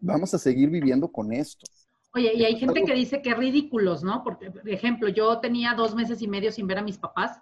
[0.00, 1.66] vamos a seguir viviendo con esto.
[2.14, 4.22] Oye, y hay gente que dice que ridículos, ¿no?
[4.22, 7.40] Porque, por ejemplo, yo tenía dos meses y medio sin ver a mis papás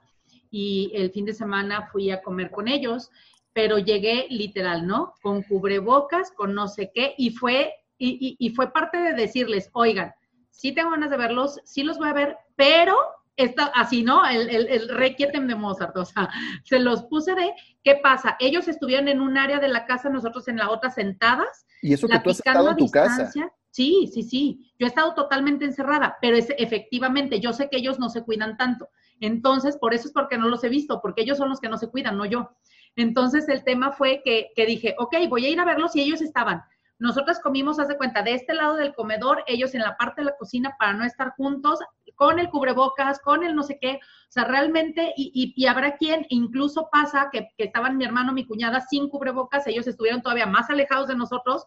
[0.51, 3.11] y el fin de semana fui a comer con ellos,
[3.53, 5.13] pero llegué literal, ¿no?
[5.23, 10.15] Con cubrebocas, con no sé qué, y fue, y, y fue parte de decirles, oigan,
[10.49, 12.97] sí tengo ganas de verlos, sí los voy a ver, pero
[13.37, 14.27] está así, ¿no?
[14.27, 16.29] El, el, el requietem de Mozart, o sea,
[16.65, 18.37] se los puse de, ¿qué pasa?
[18.39, 21.67] Ellos estuvieron en un área de la casa, nosotros en la otra sentadas.
[21.83, 23.31] Y eso que tú has estado en tu casa.
[23.71, 24.73] Sí, sí, sí.
[24.79, 28.57] Yo he estado totalmente encerrada, pero es efectivamente, yo sé que ellos no se cuidan
[28.57, 28.89] tanto.
[29.21, 31.77] Entonces, por eso es porque no los he visto, porque ellos son los que no
[31.77, 32.51] se cuidan, no yo.
[32.95, 36.21] Entonces, el tema fue que, que dije, ok, voy a ir a verlos y ellos
[36.21, 36.63] estaban
[36.99, 40.27] nosotros comimos, haz de cuenta, de este lado del comedor, ellos en la parte de
[40.27, 41.81] la cocina para no estar juntos,
[42.15, 44.01] con el cubrebocas, con el no sé qué.
[44.29, 48.47] O sea, realmente, y, y, habrá quien, incluso pasa que, que, estaban mi hermano, mi
[48.47, 51.65] cuñada sin cubrebocas, ellos estuvieron todavía más alejados de nosotros,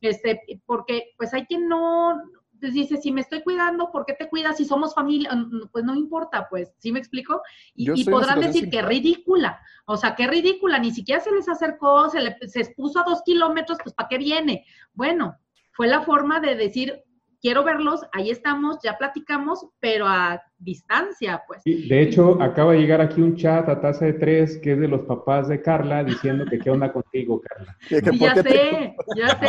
[0.00, 2.12] este, porque pues hay quien no,
[2.54, 5.30] Entonces dice, si me estoy cuidando, ¿por qué te cuidas si somos familia?
[5.72, 7.42] Pues no importa, pues, ¿sí me explico?
[7.74, 12.20] Y, podrán decir que ridícula, o sea, qué ridícula, ni siquiera se les acercó, se,
[12.20, 14.64] le, se expuso a dos kilómetros, pues ¿para qué viene?
[14.92, 15.36] Bueno,
[15.72, 17.04] fue la forma de decir,
[17.46, 21.62] quiero verlos, ahí estamos, ya platicamos, pero a distancia, pues.
[21.64, 24.88] de hecho, acaba de llegar aquí un chat a tasa de tres que es de
[24.88, 27.76] los papás de Carla diciendo que qué onda contigo, Carla.
[27.90, 29.46] ya sé, ya sé.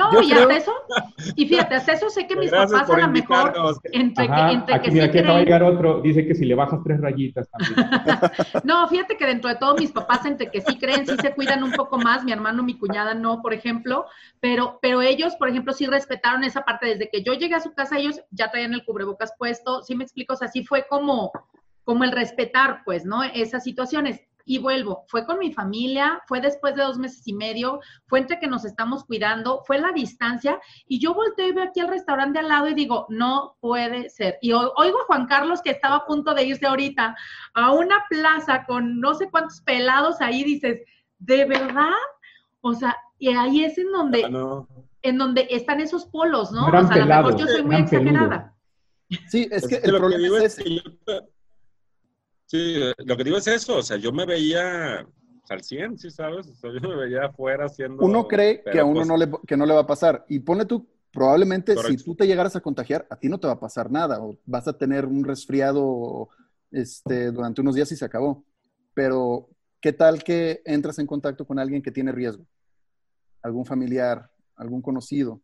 [0.00, 0.72] No, y hasta eso,
[1.36, 3.52] y fíjate, hasta eso sé que mis papás a lo mejor,
[3.92, 6.54] entre que, entre aquí, que mira, aquí acaba de llegar otro, dice que si le
[6.54, 7.90] bajas tres rayitas también.
[8.64, 11.62] no, fíjate que dentro de todo mis papás, entre que sí creen, sí se cuidan
[11.62, 14.06] un poco más, mi hermano, mi cuñada no, por ejemplo,
[14.40, 17.74] pero, pero ellos, por ejemplo, sí respetaron esa parte, desde que yo llegué a su
[17.74, 21.30] casa, ellos ya traían el cubrebocas puesto, sí me explico, o sea, así fue como,
[21.84, 23.22] como el respetar, pues, ¿no?
[23.22, 24.20] Esas situaciones.
[24.48, 28.38] Y vuelvo, fue con mi familia, fue después de dos meses y medio, fue entre
[28.38, 32.38] que nos estamos cuidando, fue la distancia, y yo volteo y veo aquí al restaurante
[32.38, 34.38] al lado y digo, no puede ser.
[34.40, 37.16] Y oigo a Juan Carlos que estaba a punto de irse ahorita
[37.54, 40.80] a una plaza con no sé cuántos pelados ahí, dices,
[41.18, 41.90] ¿de verdad?
[42.60, 44.64] O sea, y ahí es en donde, ah,
[45.02, 46.66] en donde están esos polos, ¿no?
[46.66, 48.55] o sea, a lo mejor yo soy muy exagerada.
[49.28, 50.58] Sí, es que el problema es,
[52.46, 55.04] Sí, lo que digo es eso, o sea, yo me veía
[55.48, 56.46] al 100, ¿sí sabes?
[56.46, 58.04] O sea, yo me veía afuera haciendo...
[58.04, 60.24] Uno cree que a uno no le, que no le va a pasar.
[60.28, 63.54] Y pone tú, probablemente si tú te llegaras a contagiar, a ti no te va
[63.54, 66.28] a pasar nada, o vas a tener un resfriado
[66.70, 68.44] este, durante unos días y se acabó.
[68.94, 69.48] Pero,
[69.80, 72.46] ¿qué tal que entras en contacto con alguien que tiene riesgo?
[73.42, 75.42] Algún familiar, algún conocido.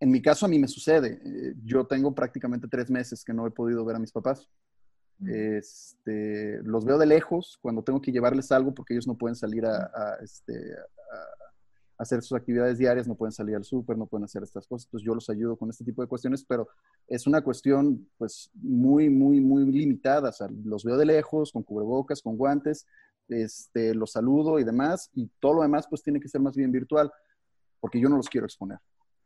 [0.00, 1.20] En mi caso, a mí me sucede.
[1.22, 4.48] Eh, yo tengo prácticamente tres meses que no he podido ver a mis papás.
[5.26, 9.66] Este, los veo de lejos cuando tengo que llevarles algo porque ellos no pueden salir
[9.66, 10.54] a, este,
[11.98, 14.86] hacer sus actividades diarias, no pueden salir al súper, no pueden hacer estas cosas.
[14.86, 16.66] Entonces yo los ayudo con este tipo de cuestiones, pero
[17.06, 20.30] es una cuestión pues muy, muy, muy limitada.
[20.30, 22.86] O sea, los veo de lejos, con cubrebocas, con guantes,
[23.28, 26.72] este, los saludo y demás, y todo lo demás pues tiene que ser más bien
[26.72, 27.12] virtual,
[27.78, 28.78] porque yo no los quiero exponer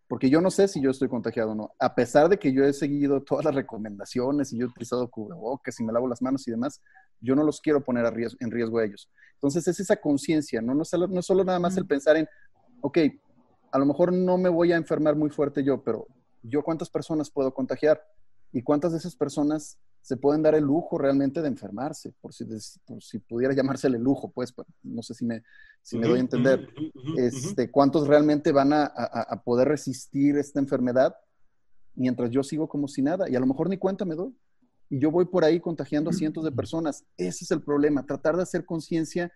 [0.06, 1.74] porque yo no sé si yo estoy contagiado o no.
[1.78, 5.78] A pesar de que yo he seguido todas las recomendaciones y yo he utilizado cubrebocas
[5.80, 6.80] y me lavo las manos y demás,
[7.20, 9.10] yo no los quiero poner a riesgo, en riesgo a ellos.
[9.34, 10.74] Entonces es esa conciencia, ¿no?
[10.74, 12.28] No, es solo, no solo nada más el pensar en,
[12.82, 12.98] ok,
[13.72, 16.06] a lo mejor no me voy a enfermar muy fuerte yo, pero
[16.42, 18.00] yo cuántas personas puedo contagiar
[18.52, 22.44] y cuántas de esas personas se pueden dar el lujo realmente de enfermarse, por si,
[23.00, 25.42] si pudiera llamársele lujo, pues, no sé si me,
[25.80, 26.68] si me doy a entender,
[27.16, 31.16] este, cuántos realmente van a, a, poder resistir esta enfermedad
[31.94, 34.36] mientras yo sigo como si nada, y a lo mejor ni cuenta me doy,
[34.90, 37.06] y yo voy por ahí contagiando a cientos de personas.
[37.16, 39.32] Ese es el problema, tratar de hacer conciencia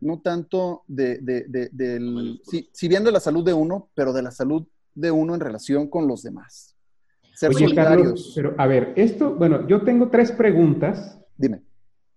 [0.00, 4.14] no tanto de, de, de del, si, si bien de la salud de uno, pero
[4.14, 6.75] de la salud de uno en relación con los demás
[7.36, 11.20] ser Oye, Carlos, pero a ver, esto, bueno, yo tengo tres preguntas.
[11.36, 11.60] Dime.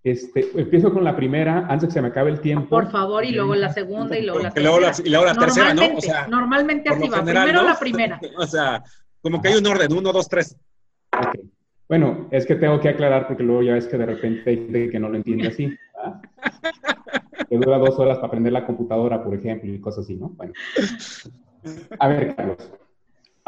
[0.01, 2.69] Este, empiezo con la primera, antes que se me acabe el tiempo.
[2.69, 4.93] Por favor, y luego la segunda y luego la tercera.
[5.03, 5.97] y luego la tercera, ¿no?
[5.97, 7.21] O sea, normalmente así va.
[7.21, 8.19] Primero la primera.
[8.37, 8.81] o sea,
[9.21, 10.55] como que hay un orden, uno, dos, tres.
[11.11, 11.51] Okay.
[11.89, 14.89] Bueno, es que tengo que aclarar porque luego ya ves que de repente hay gente
[14.89, 15.77] que no lo entiende así.
[17.49, 20.29] que dura dos horas para aprender la computadora, por ejemplo, y cosas así, ¿no?
[20.29, 20.53] Bueno.
[21.99, 22.71] A ver, Carlos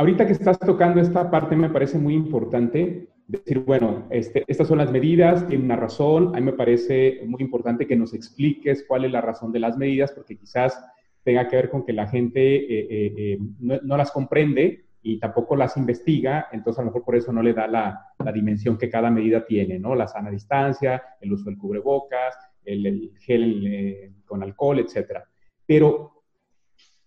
[0.01, 4.79] ahorita que estás tocando esta parte me parece muy importante decir, bueno, este, estas son
[4.79, 9.05] las medidas, tiene una razón, a mí me parece muy importante que nos expliques cuál
[9.05, 10.83] es la razón de las medidas, porque quizás
[11.23, 15.55] tenga que ver con que la gente eh, eh, eh, no, las comprende y tampoco
[15.55, 19.11] las investiga, entonces a lo mejor por eso no le da la, dimensión que cada
[19.11, 19.93] medida tiene, ¿no?
[19.93, 22.35] La sana distancia, el uso del cubrebocas,
[22.65, 25.23] el, el gel con alcohol, etcétera.
[25.63, 26.23] Pero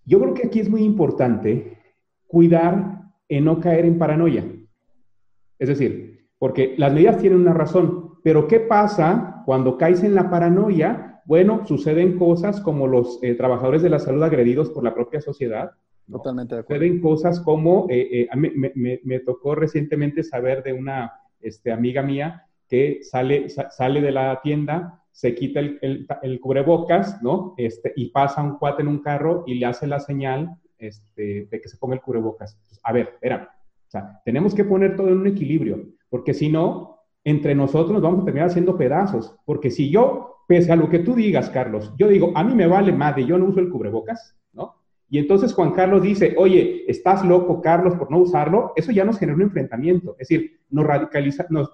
[0.04, 1.83] yo creo que aquí es muy importante
[2.34, 4.44] cuidar en no caer en paranoia.
[5.56, 10.28] Es decir, porque las medidas tienen una razón, pero ¿qué pasa cuando caes en la
[10.28, 11.22] paranoia?
[11.26, 15.70] Bueno, suceden cosas como los eh, trabajadores de la salud agredidos por la propia sociedad.
[16.10, 16.82] Totalmente de acuerdo.
[16.82, 22.98] Suceden cosas como, eh, eh, me, tocó recientemente saber de una este, amiga mía que
[23.04, 25.78] sale, sale de la tienda, se quita el,
[26.22, 27.54] el, cubrebocas, ¿no?
[27.58, 31.60] Este, y pasa un cuate en un carro y le hace la señal este, de
[31.60, 32.58] que se ponga el cubrebocas.
[32.82, 33.50] a ver, espera,
[33.86, 38.02] o sea, tenemos que poner todo en un equilibrio, porque si no, entre nosotros nos
[38.02, 41.92] vamos a terminar haciendo pedazos, porque si yo, pese a lo que tú digas, Carlos,
[41.96, 44.76] yo digo, a mí me vale madre, yo no uso el cubrebocas, ¿no?
[45.08, 49.18] Y entonces Juan Carlos dice, oye, estás loco, Carlos, por no usarlo, eso ya nos
[49.18, 51.72] genera un enfrentamiento, es decir, nos radicaliza, nos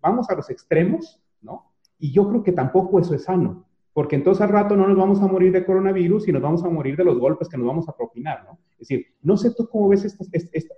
[0.00, 1.72] vamos a los extremos, ¿no?
[1.98, 5.22] Y yo creo que tampoco eso es sano porque entonces al rato no nos vamos
[5.22, 7.88] a morir de coronavirus y nos vamos a morir de los golpes que nos vamos
[7.88, 8.58] a propinar, ¿no?
[8.72, 10.24] Es decir, no sé tú cómo ves esta,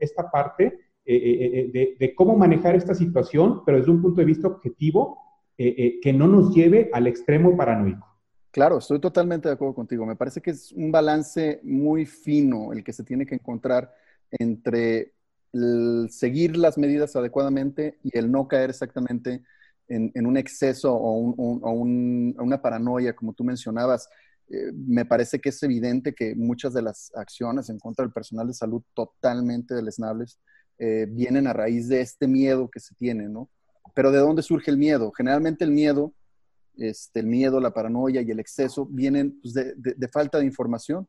[0.01, 5.19] esta, parte de, cómo manejar esta situación, pero desde un punto de vista objetivo,
[5.57, 8.07] que no nos lleve al extremo paranoico.
[8.57, 10.07] Claro, estoy totalmente de acuerdo contigo.
[10.07, 13.93] Me parece que es un balance muy fino el que se tiene que encontrar
[14.31, 15.13] entre
[15.53, 19.43] el seguir las medidas adecuadamente y el no caer exactamente
[19.89, 24.09] en, un exceso o, una paranoia, como tú mencionabas.
[24.49, 28.47] Eh, me parece que es evidente que muchas de las acciones en contra del personal
[28.47, 30.39] de salud totalmente deleznables
[30.79, 33.51] eh, vienen a raíz de este miedo que se tiene, ¿no?
[33.95, 35.11] Pero ¿de dónde surge el miedo?
[35.13, 36.13] Generalmente el miedo,
[36.77, 41.09] este, el miedo, la paranoia y el exceso vienen pues, de falta de información.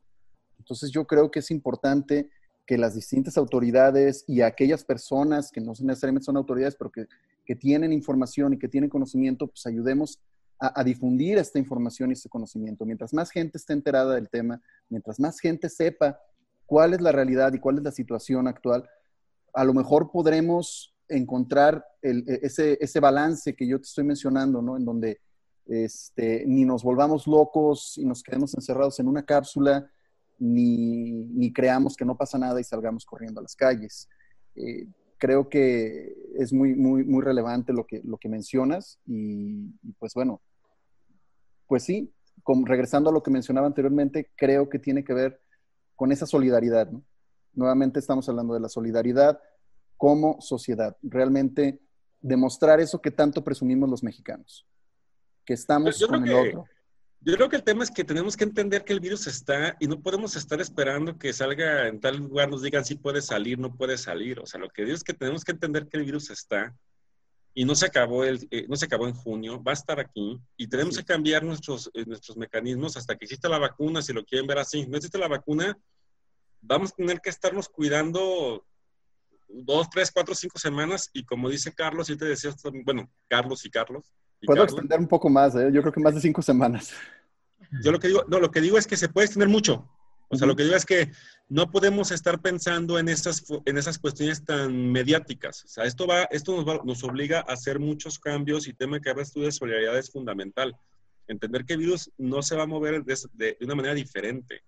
[0.58, 2.30] Entonces yo creo que es importante
[2.66, 7.08] que las distintas autoridades y aquellas personas que no necesariamente son autoridades, pero que,
[7.56, 10.20] tienen información y que tienen conocimiento, pues ayudemos
[10.60, 12.86] a, difundir esta información y este conocimiento.
[12.86, 16.20] Mientras más gente esté enterada del tema, mientras más gente sepa
[16.66, 18.90] cuál es la realidad y cuál es la situación actual,
[19.54, 24.78] a lo mejor podremos encontrar e, ese, ese balance que yo te estoy mencionando, ¿no?
[24.78, 25.20] En donde
[25.68, 29.90] este, ni nos volvamos locos y nos quedemos encerrados en una cápsula,
[30.40, 34.08] ni, creamos que no pasa nada y salgamos corriendo a las calles.
[34.56, 40.14] Eh, creo que es muy, muy, muy relevante lo que, lo que mencionas y, pues
[40.14, 40.42] bueno,
[41.68, 42.14] pues sí,
[42.66, 45.42] regresando a lo que mencionaba anteriormente, creo que tiene que ver
[45.96, 46.90] con esa solidaridad.
[47.54, 49.40] Nuevamente estamos hablando de la solidaridad
[49.98, 51.82] como sociedad, realmente
[52.22, 54.66] demostrar eso que tanto presumimos los mexicanos,
[55.44, 56.66] que estamos con el otro.
[57.22, 59.88] Yo creo que el tema es que tenemos que entender que el virus está y
[59.88, 63.76] no podemos estar esperando que salga en tal lugar, nos digan si puede salir, no
[63.76, 64.40] puede salir.
[64.40, 66.76] O sea, lo que digo es que tenemos que entender que el virus está
[67.54, 70.40] y no se acabó, el, eh, no se acabó en junio, va a estar aquí
[70.58, 74.24] y tenemos que cambiar nuestros, eh, nuestros mecanismos hasta que exista la vacuna, si lo
[74.24, 74.86] quieren ver así.
[74.86, 75.76] No existe la vacuna,
[76.62, 78.64] vamos a tener que estarnos cuidando
[79.48, 82.54] dos, tres, cuatro, cinco semanas y como dice Carlos, y te decía,
[82.86, 84.14] bueno, Carlos y Carlos,
[84.46, 85.70] Puedo extender un poco más, ¿eh?
[85.74, 86.94] yo creo que más de cinco semanas.
[87.84, 89.90] Yo lo que digo, no, lo que digo es que se puede extender mucho.
[90.30, 91.12] O sea, lo que digo es que
[91.48, 95.64] no podemos estar pensando en esas, en esas cuestiones tan mediáticas.
[95.64, 99.10] O sea, esto, va, esto nos, nos obliga a hacer muchos cambios y tema que
[99.10, 100.76] hablas tú de solidaridad es fundamental.
[101.28, 104.64] Entender que el virus no se va a mover de, de, una manera diferente.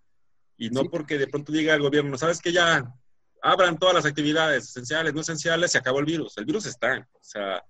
[0.58, 2.94] Y no porque de pronto diga el gobierno, sabes que ya
[3.42, 6.38] abran todas las actividades esenciales, no esenciales, se acabó el virus.
[6.38, 7.08] El virus está.
[7.14, 7.64] O sea,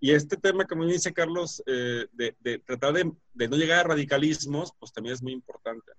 [0.00, 4.92] y este tema, como dice Carlos, eh, de, tratar de, no llegar a radicalismos, pues
[4.92, 5.92] también es muy importante.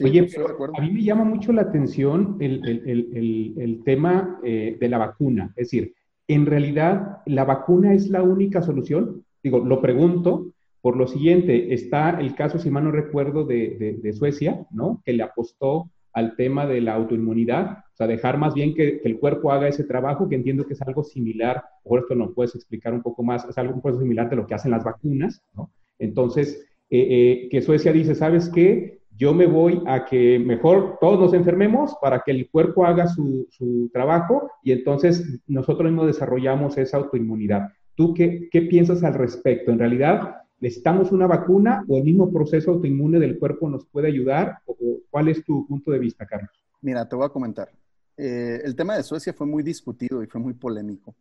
[0.00, 5.52] Oye, a mí me llama mucho la atención el, tema eh, de la vacuna.
[5.56, 5.94] Es decir,
[6.28, 9.24] en realidad, ¿la vacuna es la única solución?
[9.42, 11.74] Digo, lo pregunto por lo siguiente.
[11.74, 15.02] Está el caso, si mal no recuerdo, de, de Suecia, ¿no?
[15.04, 19.20] Que le apostó al tema de la autoinmunidad, o sea, dejar más bien que, el
[19.20, 22.92] cuerpo haga ese trabajo, que entiendo que es algo similar, por esto nos puedes explicar
[22.92, 25.70] un poco más, es algo un poco similar de lo que hacen las vacunas, ¿no?
[26.00, 28.98] Entonces, eh, eh, que Suecia dice, ¿sabes qué?
[29.16, 33.46] Yo me voy a que mejor todos nos enfermemos para que el cuerpo haga su,
[33.50, 37.68] su trabajo y entonces nosotros mismos desarrollamos esa autoinmunidad.
[37.94, 39.72] ¿Tú qué, qué piensas al respecto?
[39.72, 44.58] En realidad, ¿Necesitamos una vacuna o el mismo proceso autoinmune del cuerpo nos puede ayudar?
[44.66, 44.76] ¿O,
[45.10, 46.50] ¿Cuál es tu punto de vista, Carlos?
[46.80, 47.70] Mira, te voy a comentar.
[48.16, 51.14] Eh, el tema de Suecia fue muy discutido y fue muy polémico,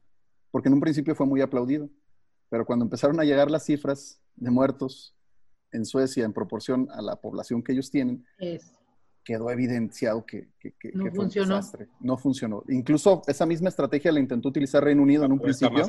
[0.52, 1.90] porque en un principio fue muy aplaudido,
[2.50, 5.16] pero cuando empezaron a llegar las cifras de muertos
[5.72, 8.26] en Suecia en proporción a la población que ellos tienen,
[9.24, 10.48] quedó evidenciado que,
[10.94, 11.60] no funcionó.
[12.00, 12.64] No funcionó.
[12.70, 15.86] Incluso esa misma estrategia la intentó utilizar Reino Unido en un principio.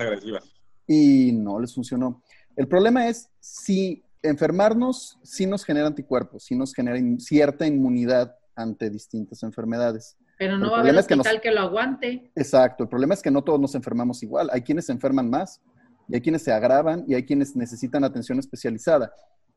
[0.86, 2.22] Y no les funcionó.
[2.56, 8.90] El problema es si enfermarnos sí nos genera anticuerpos, sí nos genera cierta inmunidad ante
[8.90, 10.16] distintas enfermedades.
[10.38, 12.30] Pero no va a haber hospital que, lo aguante.
[12.34, 14.50] Exacto, el problema es que no todos nos enfermamos igual.
[14.52, 15.60] Hay quienes se enferman más,
[16.08, 19.12] y hay quienes se agravan, y hay quienes necesitan atención especializada.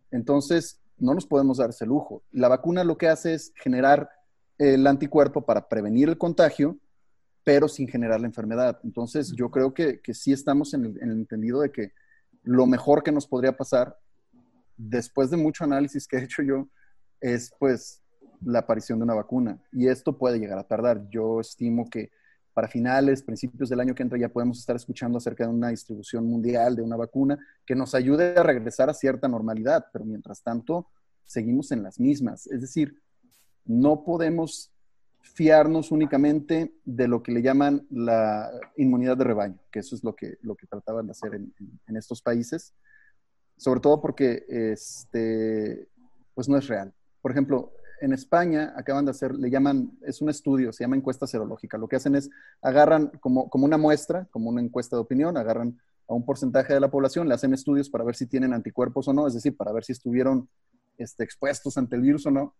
[0.09, 2.23] Entonces, no nos podemos dar ese lujo.
[2.31, 4.09] La vacuna lo que hace es generar
[4.57, 6.77] el anticuerpo para prevenir el contagio,
[7.43, 8.79] pero sin generar la enfermedad.
[8.83, 11.91] Entonces, yo creo que, sí estamos en el entendido de que
[12.43, 13.97] lo mejor que nos podría pasar,
[14.89, 16.67] después de mucho análisis que he hecho yo,
[17.19, 18.01] es pues
[18.43, 19.61] la aparición de una vacuna.
[19.71, 21.07] Y esto puede llegar a tardar.
[21.09, 22.11] Yo estimo que
[22.53, 26.25] para finales, principios del año que entra, ya podemos estar escuchando acerca de una distribución
[26.25, 30.87] mundial de una vacuna que nos ayude a regresar a cierta normalidad, pero mientras tanto,
[31.23, 32.47] seguimos en las mismas.
[32.47, 33.01] Es decir,
[33.65, 34.71] no podemos
[35.21, 40.15] fiarnos únicamente de lo que le llaman la inmunidad de rebaño, que eso es lo
[40.15, 42.73] que, lo que trataban de hacer en, estos países,
[43.61, 45.87] sobre todo porque este,
[46.33, 46.91] pues no es real.
[47.21, 51.27] Por ejemplo, en España acaban de hacer, le llaman, es un estudio, se llama encuesta
[51.27, 51.77] serológica.
[51.77, 52.31] Lo que hacen es
[52.63, 56.79] agarran como, como una muestra, como una encuesta de opinión, agarran a un porcentaje de
[56.79, 59.71] la población, le hacen estudios para ver si tienen anticuerpos o no, es decir, para
[59.71, 60.49] ver si estuvieron
[60.97, 62.55] este, expuestos ante el virus o no.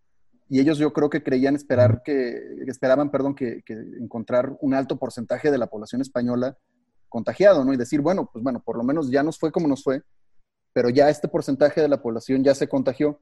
[0.49, 4.99] Y ellos yo creo que creían esperar que, esperaban, perdón, que, que, encontrar un alto
[4.99, 6.60] porcentaje de la población española
[7.10, 7.74] contagiado, ¿no?
[7.74, 10.04] Y decir, bueno, pues bueno, por lo menos ya nos fue como nos fue,
[10.74, 13.19] pero ya este porcentaje de la población ya se contagió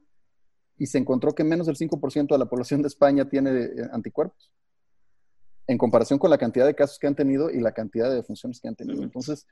[0.76, 4.50] y se encontró que menos del 5% de la población de España tiene eh, anticuerpos
[5.70, 8.60] en comparación con la cantidad de casos que han tenido y la cantidad de defunciones
[8.60, 9.04] que han tenido.
[9.04, 9.46] Entonces,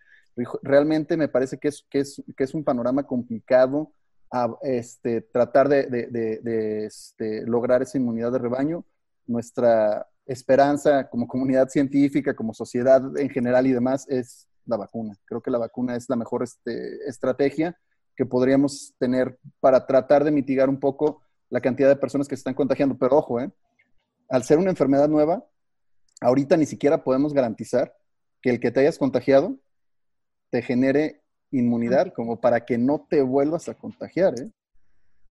[0.63, 3.93] realmente me parece que es, que es, que es un panorama complicado
[4.33, 8.85] a este, tratar de, de, de, este, lograr esa inmunidad de rebaño.
[9.27, 15.15] Nuestra esperanza como comunidad científica, como sociedad en general y demás, es la vacuna.
[15.25, 17.79] Creo que la vacuna es la mejor este, estrategia
[18.19, 22.41] que podríamos tener para tratar de mitigar un poco la cantidad de personas que se
[22.41, 22.99] están contagiando.
[22.99, 23.49] Pero ojo, ¿eh?
[24.29, 25.47] al ser una enfermedad nueva,
[26.21, 27.95] ahorita ni siquiera podemos garantizar
[28.43, 29.57] que el que te hayas contagiado
[30.51, 34.35] te genere inmunidad como para que no te vuelvas a contagiar.
[34.41, 34.51] ¿eh?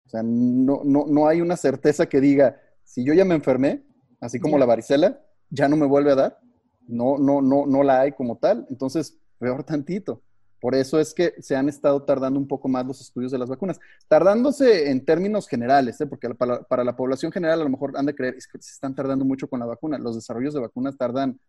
[0.06, 3.84] O sea, no, no, no hay una certeza que diga, si yo ya me enfermé,
[4.22, 5.20] así como la varicela,
[5.50, 6.40] ya no me vuelve a dar.
[6.88, 8.66] No, no, no, no la hay como tal.
[8.70, 10.24] Entonces, peor tantito.
[10.60, 13.50] Por eso es que se han estado tardando un poco más los estudios de las
[13.50, 13.80] vacunas.
[14.08, 16.08] Tardándose en términos generales, ¿eh?
[16.08, 19.24] porque para, la población general a lo mejor han de creer que se están tardando
[19.24, 20.00] mucho con la vacuna.
[20.00, 21.40] Los desarrollos de vacunas tardan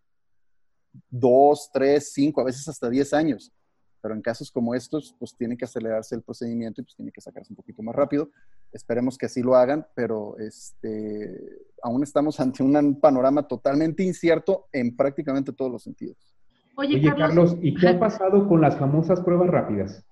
[1.09, 3.53] dos, tres, cinco, a veces hasta diez años.
[4.01, 7.21] Pero en casos como estos, pues tiene que acelerarse el procedimiento y pues tiene que
[7.21, 8.31] sacarse un poquito más rápido.
[8.73, 14.95] Esperemos que así lo hagan, pero este, aún estamos ante un panorama totalmente incierto en
[14.95, 16.38] prácticamente todos los sentidos.
[16.81, 20.07] Oye, Carlos, ¿y qué ha pasado con las famosas pruebas rápidas?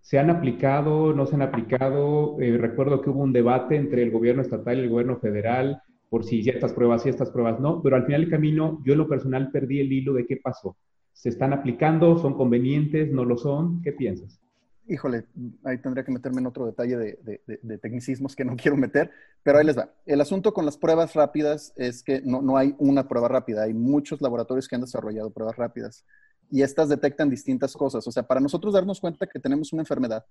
[0.00, 2.40] ¿Se han aplicado, no se han aplicado?
[2.40, 6.22] Eh, recuerdo que hubo un debate entre el gobierno estatal y el gobierno federal por
[6.22, 9.08] si estas pruebas sí, estas pruebas no, pero al final del camino yo en lo
[9.08, 10.76] personal perdí el hilo de qué pasó.
[11.14, 12.16] ¿Se están aplicando?
[12.16, 13.10] ¿Son convenientes?
[13.10, 13.82] ¿No lo son?
[13.82, 14.40] ¿Qué piensas?
[14.86, 15.26] Híjole,
[15.64, 19.10] ahí tendría que meterme en otro detalle de, tecnicismos que no quiero meter,
[19.42, 19.92] pero ahí les va.
[20.06, 23.74] El asunto con las pruebas rápidas es que no, no hay una prueba rápida, hay
[23.74, 26.04] muchos laboratorios que han desarrollado pruebas rápidas
[26.50, 28.06] y estas detectan distintas cosas.
[28.06, 30.24] O sea, para nosotros darnos cuenta que tenemos una enfermedad,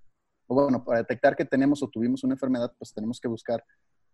[0.47, 3.63] o bueno, para detectar que tenemos o tuvimos una enfermedad, pues tenemos que buscar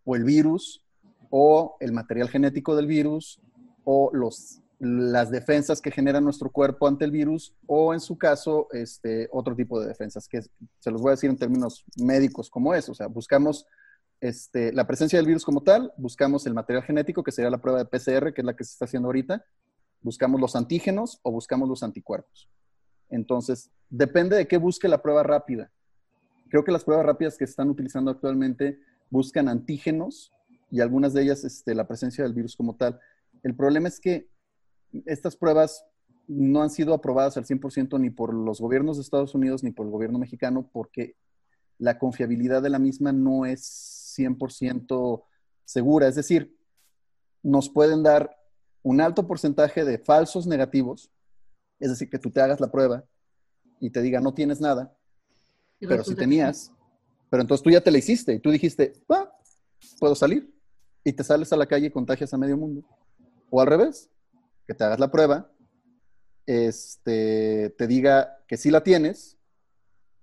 [0.05, 0.83] o el virus
[1.29, 3.41] o el material genético del virus
[3.83, 8.67] o los las defensas que genera nuestro cuerpo ante el virus o en su caso
[8.71, 12.73] este, otro tipo de defensas, que se los voy a decir en términos médicos como
[12.73, 13.65] es, o sea, buscamos
[14.21, 17.79] este, la presencia del virus como tal, buscamos el material genético, que sería la prueba
[17.79, 19.43] de PCR, que es la que se está haciendo ahorita,
[20.01, 22.49] buscamos los antígenos o buscamos los anticuerpos.
[23.09, 25.71] Entonces, depende de qué busque la prueba rápida.
[26.49, 30.33] Creo que las pruebas rápidas que se están utilizando actualmente buscan antígenos
[30.69, 32.99] y algunas de ellas este, la presencia del virus como tal.
[33.43, 34.27] El problema es que
[35.05, 35.85] estas pruebas
[36.27, 39.85] no han sido aprobadas al 100% ni por los gobiernos de Estados Unidos ni por
[39.85, 41.15] el gobierno mexicano porque
[41.77, 45.23] la confiabilidad de la misma no es 100%
[45.63, 46.07] segura.
[46.07, 46.57] Es decir,
[47.43, 48.35] nos pueden dar
[48.83, 51.11] un alto porcentaje de falsos negativos,
[51.79, 53.05] es decir, que tú te hagas la prueba
[53.79, 54.95] y te diga no tienes nada,
[55.79, 56.71] pero si tenías,
[57.29, 59.31] pero entonces tú ya te la hiciste y tú dijiste, ah,
[59.99, 60.53] puedo salir
[61.03, 62.83] y te sales a la calle y contagias a medio mundo.
[63.49, 64.09] O al revés,
[64.67, 65.49] que te hagas la prueba,
[66.45, 69.37] este, te diga que sí la tienes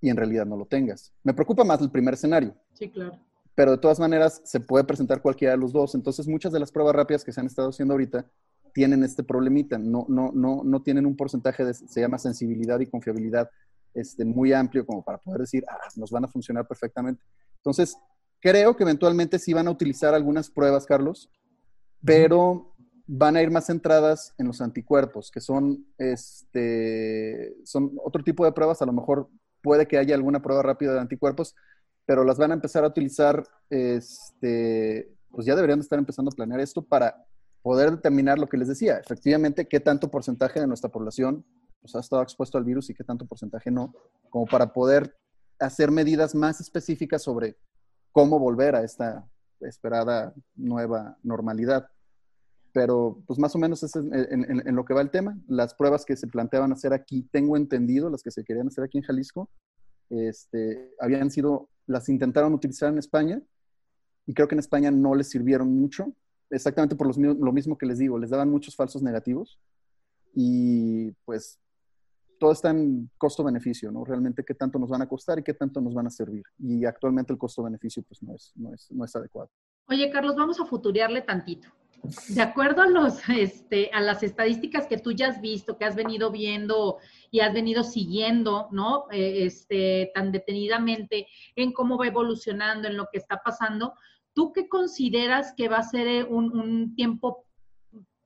[0.01, 1.13] y en realidad no lo tengas.
[1.23, 2.55] Me preocupa más el primer escenario.
[2.75, 3.19] Sí, claro.
[3.55, 5.95] Pero de todas maneras se puede presentar cualquiera de los dos.
[5.95, 8.27] Entonces muchas de las pruebas rápidas que se han estado haciendo ahorita
[8.75, 9.79] tienen este problemita.
[9.79, 13.49] No, no, no, no tienen un porcentaje de, se llama sensibilidad y confiabilidad
[13.95, 17.23] este, muy amplio como para poder decir, ah, nos van a funcionar perfectamente.
[17.57, 17.97] Entonces,
[18.41, 21.31] creo que eventualmente sí van a utilizar algunas pruebas, Carlos,
[22.05, 22.74] pero
[23.07, 28.53] van a ir más centradas en los anticuerpos, que son, este, son otro tipo de
[28.53, 28.81] pruebas.
[28.83, 29.29] A lo mejor
[29.63, 31.55] puede que haya alguna prueba rápida de anticuerpos,
[32.07, 36.61] pero las van a empezar a utilizar, este, pues ya deberían estar empezando a planear
[36.61, 37.27] esto para
[37.63, 41.47] poder determinar lo que les decía, efectivamente, qué tanto porcentaje de nuestra población
[41.81, 43.95] pues, ha estado expuesto al virus y qué tanto porcentaje no,
[44.29, 45.17] como para poder
[45.59, 47.57] hacer medidas más específicas sobre
[48.13, 49.27] cómo volver a esta
[49.61, 51.89] esperada nueva normalidad
[52.75, 55.39] pero pues más o menos es en, lo que va el tema.
[55.47, 58.99] Las pruebas que se planteaban hacer aquí, tengo entendido, las que se querían hacer aquí
[58.99, 59.49] en Jalisco,
[60.11, 63.41] este, habían sido, las intentaron utilizar en España
[64.27, 66.13] y creo que en España no les sirvieron mucho,
[66.51, 69.61] exactamente por lo mismo que les digo, les daban muchos falsos negativos
[70.35, 71.61] y pues
[72.41, 74.05] todo está en costo-beneficio, ¿no?
[74.05, 76.43] Realmente qué tanto nos van a costar y qué tanto nos van a servir.
[76.59, 79.49] Y actualmente el costo-beneficio pues no es, no es, no es adecuado.
[79.87, 81.69] Oye, Carlos, vamos a futurearle tantito.
[82.29, 85.97] De acuerdo a, los, este, a las estadísticas que tú ya has visto, que has
[85.97, 86.99] venido viendo
[87.31, 89.07] y has venido siguiendo, ¿no?
[89.11, 91.27] Eh, este, tan detenidamente
[91.57, 93.95] en cómo va evolucionando, en lo que está pasando,
[94.35, 97.45] ¿tú qué consideras que va a ser eh, un, tiempo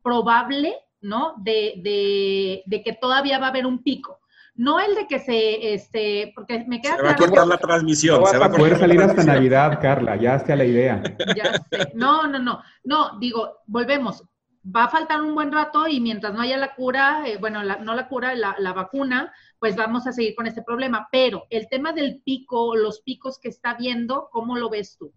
[0.03, 1.35] probable, ¿no?
[1.39, 4.21] De, de, que todavía va a haber un pico.
[4.59, 8.27] No el de que se, este, porque me queda se va a cortar la transmisión.
[8.27, 11.01] se va a poder salir hasta Navidad, Carla, ya está la idea.
[11.37, 11.93] Ya sé.
[11.95, 14.25] No, no, no, no, digo, volvemos.
[14.67, 17.95] Va a faltar un buen rato y mientras no haya la cura, eh, bueno, no
[17.95, 21.09] la cura, la, la, vacuna, pues vamos a seguir con este problema.
[21.13, 25.13] Pero el tema del pico, los picos que está viendo, ¿cómo lo ves tú?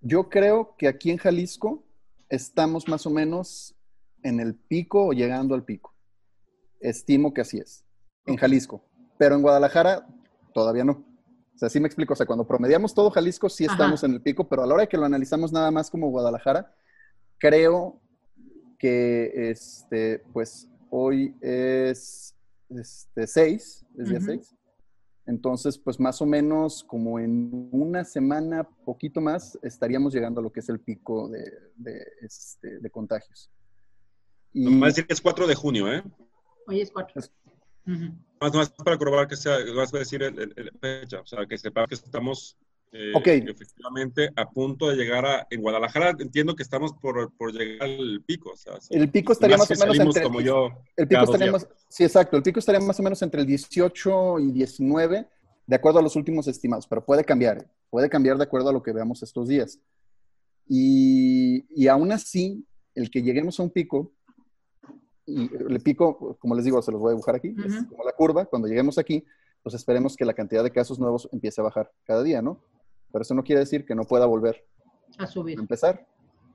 [0.00, 1.84] Yo creo que aquí en Jalisco
[2.28, 3.76] estamos más o menos
[4.24, 5.94] en el pico o llegando al pico.
[6.80, 7.84] Estimo que así es,
[8.30, 8.82] en Jalisco.
[9.18, 10.06] Pero en Guadalajara
[10.52, 11.04] todavía no.
[11.54, 12.14] O sea, sí me explico.
[12.14, 14.82] O sea, cuando promediamos todo Jalisco, sí estamos en el pico, pero a la hora
[14.82, 16.74] de que lo analizamos nada más como Guadalajara,
[17.38, 18.00] creo
[18.78, 22.34] que este, pues hoy es
[22.70, 24.56] este, 6, es día 6.
[25.26, 30.50] Entonces, pues más o menos como en una semana, poquito más, estaríamos llegando a lo
[30.50, 31.44] que es el pico de,
[31.76, 33.50] de, este, contagios.
[34.52, 34.68] Y...
[34.70, 36.02] Más decir que es 4 de junio, ¿eh?
[36.66, 37.22] Hoy es 4.
[38.40, 41.86] Más, más, para corroborar que sea, vas a decir el, fecha, o sea, que sepa
[41.86, 42.56] que estamos
[42.92, 43.12] eh,
[43.46, 48.22] efectivamente a punto de llegar a, en Guadalajara entiendo que estamos por, por llegar al
[48.26, 48.50] pico.
[48.50, 50.22] O sea, el pico estaría más, o menos entre...
[50.22, 53.42] Como yo, el pico estaría más, sí, exacto, el pico estaría más o menos entre
[53.42, 55.28] el 18 y 19,
[55.66, 58.82] de acuerdo a los últimos estimados, pero puede cambiar, puede cambiar de acuerdo a lo
[58.82, 59.78] que veamos estos días.
[60.66, 64.12] Y, y aún así, el que lleguemos a un pico,
[65.26, 68.12] y el pico, como les digo, se los voy a dibujar aquí, es como la
[68.12, 69.24] curva, cuando lleguemos aquí,
[69.62, 72.62] pues esperemos que la cantidad de casos nuevos empiece a bajar cada día, ¿no?
[73.12, 74.64] Pero eso no quiere decir que no pueda volver
[75.18, 75.58] a subir.
[75.58, 76.06] A empezar.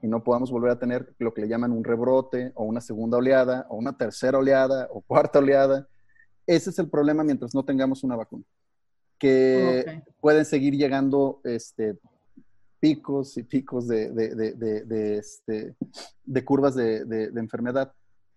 [0.02, 3.18] Y no podamos volver a tener lo que le llaman un rebrote o una segunda
[3.18, 5.88] oleada o una tercera oleada o cuarta oleada.
[6.46, 8.44] Ese es el problema mientras no tengamos una vacuna.
[9.18, 11.98] Que pueden seguir llegando este,
[12.80, 15.76] picos y picos de, de, este,
[16.24, 17.92] de curvas de, enfermedad.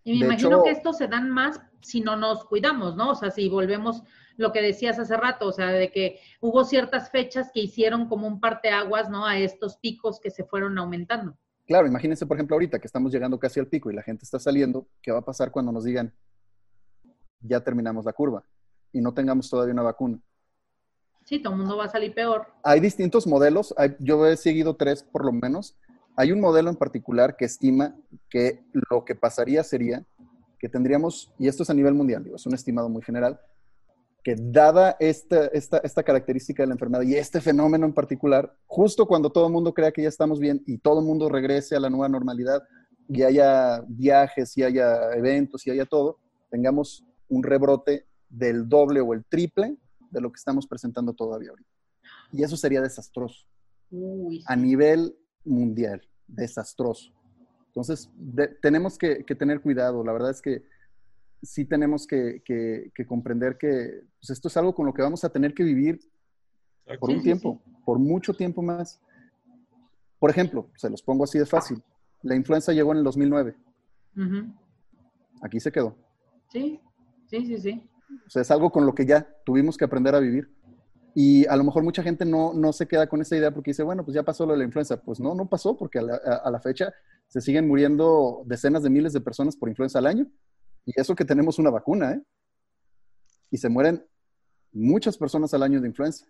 [0.05, 3.11] Y me imagino que estos se dan más si no nos cuidamos, ¿no?
[3.11, 4.03] O sea, si volvemos
[4.37, 8.27] lo que decías hace rato, o sea, de que hubo ciertas fechas que hicieron como
[8.27, 9.27] un parteaguas, ¿no?
[9.27, 11.37] A estos picos que se fueron aumentando.
[11.67, 14.39] Claro, imagínense, por ejemplo, ahorita que estamos llegando casi al pico y la gente está
[14.39, 16.15] saliendo, ¿qué va a pasar cuando nos digan,
[17.41, 18.43] ya terminamos la curva
[18.93, 20.19] y no tengamos todavía una vacuna?
[21.25, 22.47] Sí, todo el mundo va a salir peor.
[22.63, 25.77] Hay distintos modelos, yo he seguido tres por lo menos.
[26.19, 27.95] Hay un modelo en particular que estima
[28.29, 30.05] que lo que pasaría sería
[30.59, 33.41] que tendríamos, y esto es a nivel mundial, digo, es un estimado muy general,
[34.25, 39.07] que dada esta, esta, esta, característica de la enfermedad y este fenómeno en particular, justo
[39.07, 41.81] cuando todo el mundo crea que ya estamos bien y todo el mundo regrese a
[41.81, 42.65] la nueva normalidad
[43.09, 46.19] y haya viajes y haya eventos y haya todo,
[46.51, 49.77] tengamos un rebrote del doble o el triple
[50.11, 51.71] de lo que estamos presentando todavía ahorita.
[52.33, 53.47] Y eso sería desastroso.
[54.47, 55.17] A nivel
[55.49, 57.13] mundial, desastroso.
[57.69, 58.11] Entonces,
[58.61, 60.05] tenemos que, que tener cuidado.
[60.05, 60.65] La verdad es que
[61.43, 62.43] sí tenemos que,
[63.07, 66.01] comprender que pues, esto es algo con lo que vamos a tener que vivir
[66.99, 69.01] por un tiempo, por mucho tiempo más.
[70.19, 71.83] Por ejemplo, se los pongo así de fácil.
[72.23, 73.57] La influenza llegó en el 2009.
[75.43, 75.97] Aquí se quedó.
[76.51, 76.81] Sí,
[77.27, 77.91] sí, sí, sí.
[78.27, 80.51] O sea, es algo con lo que ya tuvimos que aprender a vivir.
[81.21, 83.83] Y a lo mejor mucha gente no, no se queda con esa idea porque dice,
[83.83, 85.03] bueno, pues ya pasó lo de la influenza.
[85.03, 86.95] Pues no, no pasó porque a la, a la fecha
[87.27, 90.29] se siguen muriendo decenas de miles de personas por influenza al año.
[90.87, 92.23] Y eso que tenemos una vacuna, ¿eh?
[93.51, 94.07] Y se mueren
[94.71, 96.25] muchas personas al año de influenza.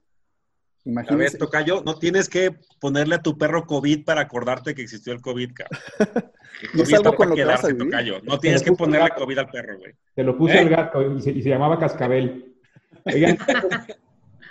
[0.87, 1.23] Imagínate.
[1.23, 5.13] A ver, Tocayo, no tienes que ponerle a tu perro COVID para acordarte que existió
[5.13, 6.33] el COVID, cabrón.
[6.73, 8.23] El es algo con lo que vas a tocayo.
[8.23, 9.93] No tienes que ponerle COVID al perro, güey.
[10.15, 10.71] Te lo puse al ¿Eh?
[10.71, 12.57] gato y se, llamaba Cascabel.
[13.05, 13.37] Oigan,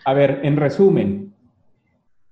[0.08, 1.34] a ver, en resumen,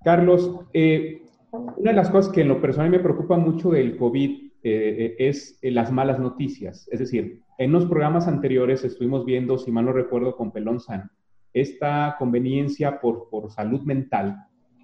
[0.01, 4.51] Carlos, eh, una de las cosas que en lo personal me preocupa mucho del COVID
[4.63, 6.87] eh, es las malas noticias.
[6.89, 11.11] Es decir, en los programas anteriores estuvimos viendo, si mal no recuerdo, con Pelón San,
[11.51, 14.37] esta conveniencia por, por salud mental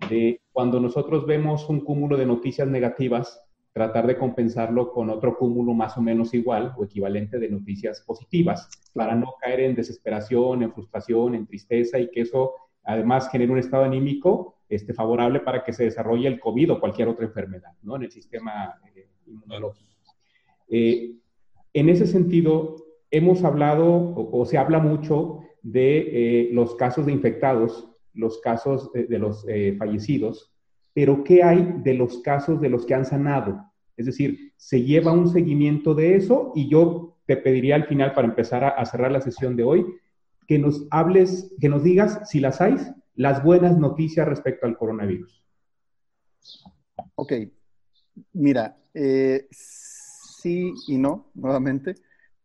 [0.09, 5.73] de cuando nosotros vemos un cúmulo de noticias negativas, tratar de compensarlo con otro cúmulo
[5.73, 10.73] más o menos igual o equivalente de noticias positivas para no caer en desesperación, en
[10.73, 12.53] frustración, en tristeza y que eso
[12.83, 17.07] además genere un estado anímico este, favorable para que se desarrolle el COVID o cualquier
[17.07, 17.95] otra enfermedad ¿no?
[17.95, 19.91] en el sistema eh, inmunológico.
[20.69, 21.15] Eh,
[21.73, 22.77] en ese sentido,
[23.11, 29.19] hemos hablado o, se habla mucho de eh, los casos de infectados, los casos de,
[29.19, 30.53] los eh, fallecidos,
[30.93, 33.61] pero ¿qué hay de los casos de los que han sanado?
[33.95, 38.27] Es decir, se lleva un seguimiento de eso y yo te pediría al final, para
[38.27, 39.85] empezar a, cerrar la sesión de hoy,
[40.51, 42.75] que nos hables, que nos digas, si las hay,
[43.15, 45.41] las buenas noticias respecto al coronavirus.
[47.15, 47.31] Ok,
[48.33, 51.95] mira, eh, sí y no, nuevamente.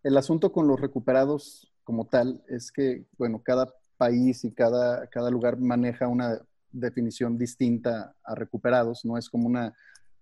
[0.05, 5.29] El asunto con los recuperados como tal es que, bueno, cada país y cada, cada
[5.29, 6.41] lugar maneja una
[6.71, 9.75] definición distinta a recuperados, no es como una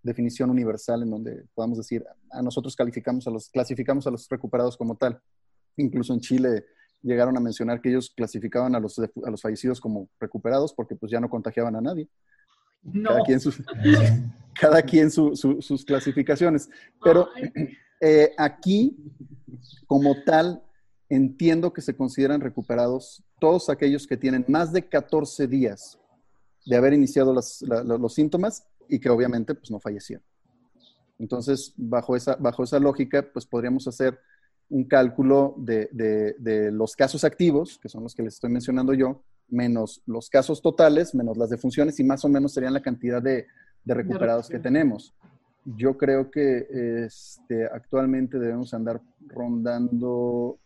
[0.02, 4.74] definición universal en donde podamos decir, a nosotros calificamos a los, clasificamos a los recuperados
[4.74, 5.20] como tal.
[5.76, 6.64] Incluso en Chile
[7.04, 11.12] llegaron a mencionar que ellos clasificaban a los, a los fallecidos como recuperados porque pues
[11.12, 12.08] ya no contagiaban a nadie.
[13.04, 13.62] Cada quien sus,
[14.60, 16.68] cada quien sus clasificaciones.
[17.02, 17.28] Pero
[18.00, 18.96] eh, aquí,
[19.86, 20.62] como tal,
[21.08, 25.98] entiendo que se consideran recuperados todos aquellos que tienen más de 14 días
[26.66, 30.24] de haber iniciado los síntomas y que obviamente pues no fallecieron.
[31.18, 34.18] Entonces, bajo esa, bajo esa lógica, pues podríamos hacer
[34.70, 39.22] un cálculo de, de, los casos activos, que son los que les estoy mencionando yo,
[39.48, 43.46] menos los casos totales, menos las defunciones y más o menos serían la cantidad de,
[43.84, 45.14] recuperados que tenemos.
[45.64, 46.66] Yo creo que
[47.04, 50.58] este, actualmente debemos andar rondando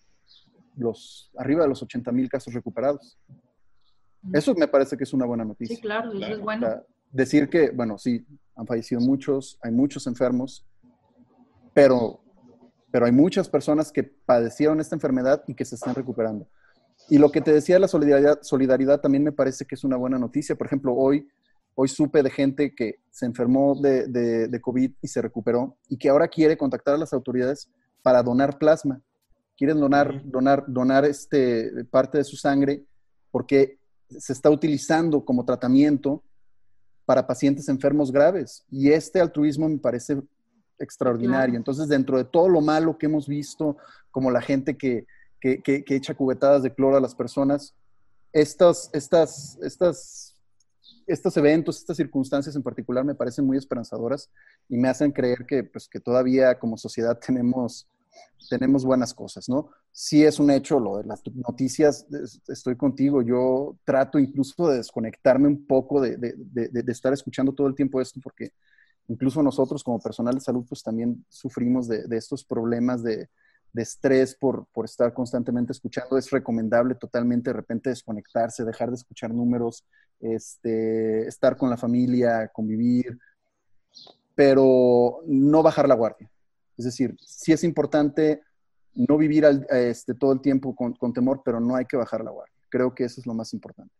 [0.76, 3.18] los, arriba de los 80 mil casos recuperados.
[4.32, 5.74] Eso me parece que es una buena noticia.
[5.74, 6.68] Sí, claro, eso es bueno
[7.10, 8.24] decir que, bueno, sí,
[8.54, 10.66] han fallecido muchos, hay muchos enfermos,
[11.72, 12.20] pero,
[12.90, 16.48] pero hay muchas personas que padecieron esta enfermedad y que se están recuperando.
[17.08, 19.96] Y lo que te decía de la solidaridad, solidaridad también me parece que es una
[19.96, 20.56] buena noticia.
[20.56, 21.28] Por ejemplo, hoy,
[21.74, 25.96] hoy supe de gente que se enfermó de, de, de COVID y se recuperó y
[25.96, 27.70] que ahora quiere contactar a las autoridades
[28.02, 29.00] para donar plasma.
[29.56, 32.84] Quieren donar, donar, donar este, parte de su sangre
[33.30, 33.78] porque
[34.08, 36.22] se está utilizando como tratamiento
[37.04, 38.64] para pacientes enfermos graves.
[38.70, 40.22] Y este altruismo me parece
[40.78, 41.56] extraordinario.
[41.56, 43.76] Entonces, dentro de todo lo malo que hemos visto,
[44.10, 45.06] como la gente que,
[45.40, 47.74] que, que, echa cubetadas de cloro a las personas,
[48.32, 50.34] estas, estas, estas,
[51.06, 54.30] estos eventos, estas circunstancias en particular me parecen muy esperanzadoras
[54.68, 57.88] y me hacen creer que, pues, que todavía como sociedad tenemos,
[58.48, 59.70] tenemos buenas cosas, ¿no?
[59.92, 62.06] Sí es un hecho, lo de las noticias,
[62.46, 66.34] estoy contigo, yo trato incluso de desconectarme un poco de, de,
[66.68, 68.52] de, estar escuchando todo el tiempo esto, porque
[69.08, 73.28] incluso nosotros como personal de salud, pues también sufrimos de, estos problemas de,
[73.74, 76.16] estrés por, estar constantemente escuchando.
[76.16, 79.84] Es recomendable totalmente de repente desconectarse, dejar de escuchar números,
[80.20, 83.18] este, estar con la familia, convivir,
[84.34, 86.30] pero no bajar la guardia.
[86.76, 88.42] Es decir, sí es importante
[88.94, 92.54] no vivir este, todo el tiempo con, temor, pero no hay que bajar la guardia.
[92.68, 93.92] Creo que eso es lo más importante.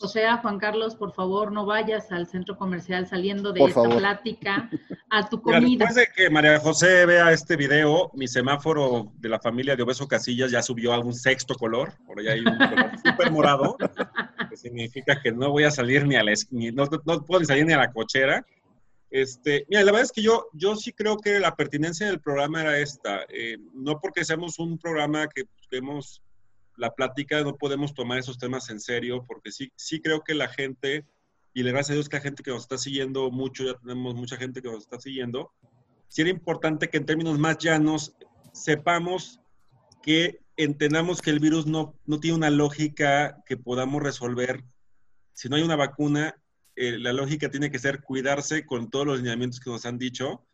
[0.00, 4.68] O sea, Juan Carlos, por favor, no vayas al centro comercial saliendo de esta plática
[5.08, 5.86] a tu comida.
[5.86, 10.08] después de que María José vea este video, mi semáforo de la familia de Obeso
[10.08, 11.92] Casillas ya subió a un sexto color.
[12.06, 13.76] Por ahí hay un color súper morado,
[14.50, 17.64] que significa que no voy a salir ni a la no, no puedo ni salir
[17.64, 18.44] ni a la cochera.
[19.10, 22.62] Este, mira, la verdad es que yo, yo sí creo que la pertinencia del programa
[22.62, 23.22] era esta.
[23.28, 26.20] Eh, no porque seamos un programa que busquemos
[26.76, 30.48] la plática, no podemos tomar esos temas en serio, porque sí, sí creo que la
[30.48, 31.06] gente,
[31.52, 34.14] y le gracias a Dios que la gente que nos está siguiendo mucho, ya tenemos
[34.14, 35.52] mucha gente que nos está siguiendo,
[36.08, 38.14] sí era importante que en términos más llanos
[38.52, 39.40] sepamos
[40.02, 44.62] que entendamos que el virus no, no tiene una lógica que podamos resolver
[45.32, 46.36] si no hay una vacuna
[46.76, 50.44] eh, la lógica tiene que ser cuidarse con todos los lineamientos que nos han dicho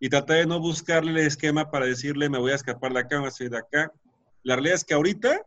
[0.00, 3.16] y tratar de no buscarle el esquema para decirle me voy a escapar de acá,
[3.16, 3.92] me voy a salir de acá.
[4.42, 5.46] La realidad es que ahorita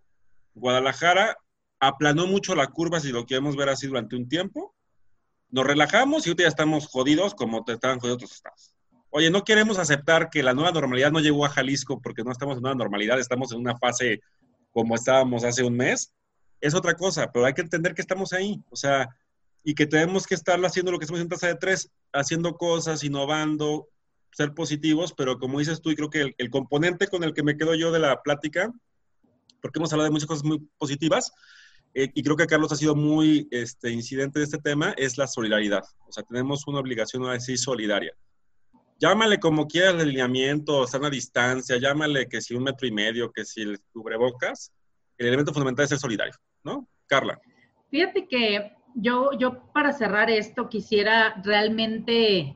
[0.56, 1.38] Guadalajara
[1.80, 4.74] aplanó mucho la curva, si lo queremos ver así durante un tiempo.
[5.49, 8.74] Nos relajamos y ahorita ya estamos jodidos como te estaban jodidos otros estados.
[9.10, 12.58] Oye, no queremos aceptar que la nueva normalidad no llegó a Jalisco porque no estamos
[12.58, 14.22] en una normalidad, estamos en una fase
[14.72, 16.12] como estábamos hace un mes.
[16.60, 18.62] Es otra cosa, pero hay que entender que estamos ahí.
[18.70, 19.10] O sea,
[19.64, 23.03] y que tenemos que estar haciendo lo que estamos en tasa de tres, haciendo cosas,
[23.03, 23.88] innovando,
[24.32, 27.56] ser positivos, pero como dices tú, y creo que el, componente con el que me
[27.56, 28.72] quedo yo de la plática,
[29.66, 31.32] porque hemos hablado de muchas cosas muy positivas,
[31.95, 35.26] eh, y creo que Carlos ha sido muy este, incidente de este tema, es la
[35.26, 35.84] solidaridad.
[36.07, 38.13] O sea, tenemos una obligación a decir solidaria.
[38.99, 43.63] Llámale como quieras alineamiento, sana distancia, llámale que si un metro y medio, que si
[43.63, 44.72] el cubrebocas,
[45.18, 46.88] el elemento fundamental es ser solidario, ¿no?
[47.07, 47.39] Carla.
[47.89, 52.55] Fíjate que yo, yo para cerrar esto quisiera realmente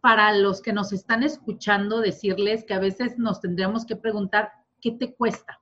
[0.00, 4.92] para los que nos están escuchando decirles que a veces nos tendríamos que preguntar, ¿qué
[4.92, 5.61] te cuesta?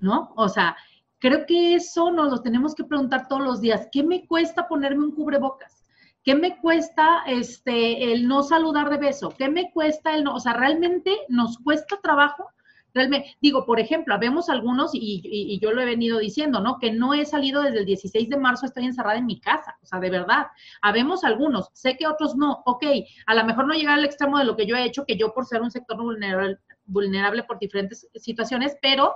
[0.00, 0.32] ¿No?
[0.36, 0.76] O sea,
[1.18, 3.88] creo que eso nos lo tenemos que preguntar todos los días.
[3.90, 5.84] ¿Qué me cuesta ponerme un cubrebocas?
[6.22, 9.30] ¿Qué me cuesta este, el no saludar de beso?
[9.36, 10.34] ¿Qué me cuesta el no?
[10.34, 12.48] O sea, realmente nos cuesta trabajo
[12.94, 16.78] Realmente, digo, por ejemplo, habemos algunos, y, yo lo he venido diciendo, ¿no?
[16.78, 19.86] Que no he salido desde el 16 de marzo, estoy encerrada en mi casa, o
[19.86, 20.46] sea, de verdad.
[20.80, 22.84] Habemos algunos, sé que otros no, ok,
[23.26, 25.32] a lo mejor no llegar al extremo de lo que yo he hecho, que yo
[25.32, 29.14] por ser un sector vulnerable, vulnerable por diferentes situaciones, pero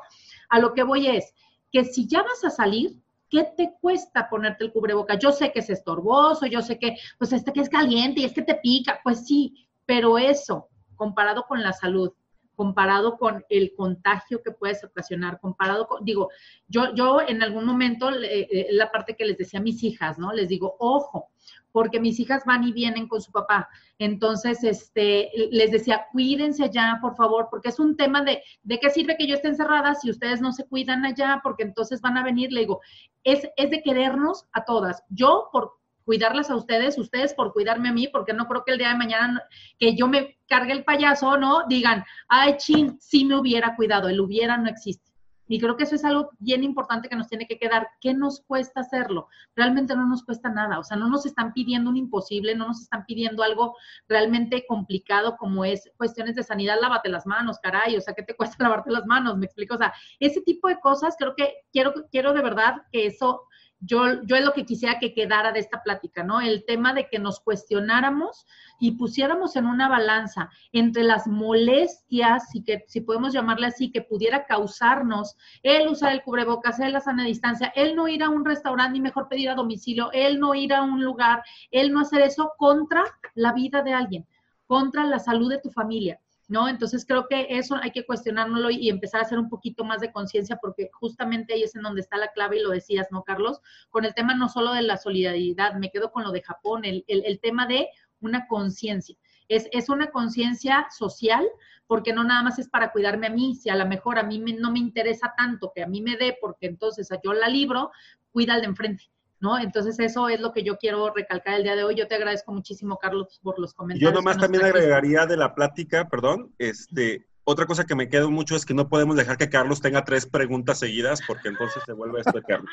[0.52, 1.34] a lo que voy es
[1.72, 3.00] que si ya vas a salir,
[3.30, 5.18] ¿qué te cuesta ponerte el cubreboca?
[5.18, 8.34] Yo sé que es estorboso, yo sé que, pues este que es caliente y es
[8.34, 12.12] que te pica, pues sí, pero eso, comparado con la salud,
[12.54, 16.28] comparado con el contagio que puedes ocasionar, comparado con, digo,
[16.68, 20.34] yo, yo en algún momento, eh, la parte que les decía a mis hijas, ¿no?
[20.34, 21.30] Les digo, ojo,
[21.72, 23.68] porque mis hijas van y vienen con su papá.
[23.98, 28.90] Entonces, este, les decía, cuídense allá, por favor, porque es un tema de, ¿de qué
[28.90, 31.40] sirve que yo esté encerrada si ustedes no se cuidan allá?
[31.42, 32.80] Porque entonces van a venir, le digo,
[33.24, 35.02] es, es de querernos a todas.
[35.08, 35.72] Yo, por
[36.04, 38.96] cuidarlas a ustedes, ustedes por cuidarme a mí, porque no creo que el día de
[38.96, 39.42] mañana
[39.78, 41.62] que yo me cargue el payaso, ¿no?
[41.68, 45.11] Digan, ay, chin, si me hubiera cuidado, el hubiera no existe.
[45.52, 47.86] Y creo que eso es algo bien importante que nos tiene que quedar.
[48.00, 49.28] ¿Qué nos cuesta hacerlo?
[49.54, 50.78] Realmente no nos cuesta nada.
[50.78, 53.76] O sea, no nos están pidiendo un imposible, no nos están pidiendo algo
[54.08, 56.78] realmente complicado como es cuestiones de sanidad.
[56.80, 57.98] Lávate las manos, caray.
[57.98, 59.36] O sea, ¿qué te cuesta lavarte las manos?
[59.36, 59.74] Me explico.
[59.74, 63.42] O sea, ese tipo de cosas creo que quiero, quiero de verdad que eso
[63.84, 66.40] yo, yo es lo que quisiera que quedara de esta plática, ¿no?
[66.40, 68.46] El tema de que nos cuestionáramos
[68.78, 74.02] y pusiéramos en una balanza entre las molestias, y que si podemos llamarle así, que
[74.02, 78.44] pudiera causarnos el usar el cubrebocas, el la sana distancia, el no ir a un
[78.44, 82.22] restaurante y mejor pedir a domicilio, el no ir a un lugar, el no hacer
[82.22, 83.02] eso contra
[83.34, 84.26] la vida de alguien,
[84.66, 86.21] contra la salud de tu familia.
[86.48, 86.68] ¿No?
[86.68, 90.12] Entonces creo que eso hay que cuestionárnoslo y empezar a hacer un poquito más de
[90.12, 93.60] conciencia porque justamente ahí es en donde está la clave y lo decías, ¿no, Carlos?
[93.90, 97.04] Con el tema no solo de la solidaridad, me quedo con lo de Japón, el,
[97.40, 97.88] tema de
[98.20, 99.16] una conciencia.
[99.48, 101.46] Es, es, una conciencia social
[101.86, 104.38] porque no nada más es para cuidarme a mí, si a lo mejor a mí
[104.38, 107.90] no me interesa tanto que a mí me dé porque entonces yo la libro,
[108.30, 109.04] cuida al de enfrente.
[109.42, 109.58] ¿No?
[109.58, 111.96] Entonces eso es lo que yo quiero recalcar el día de hoy.
[111.96, 114.10] Yo te agradezco muchísimo, Carlos, por los comentarios.
[114.10, 118.54] Yo nomás también agregaría de la plática, perdón, este, otra cosa que me quedo mucho
[118.54, 122.20] es que no podemos dejar que Carlos tenga tres preguntas seguidas porque entonces se vuelve
[122.20, 122.70] esto de Carlos.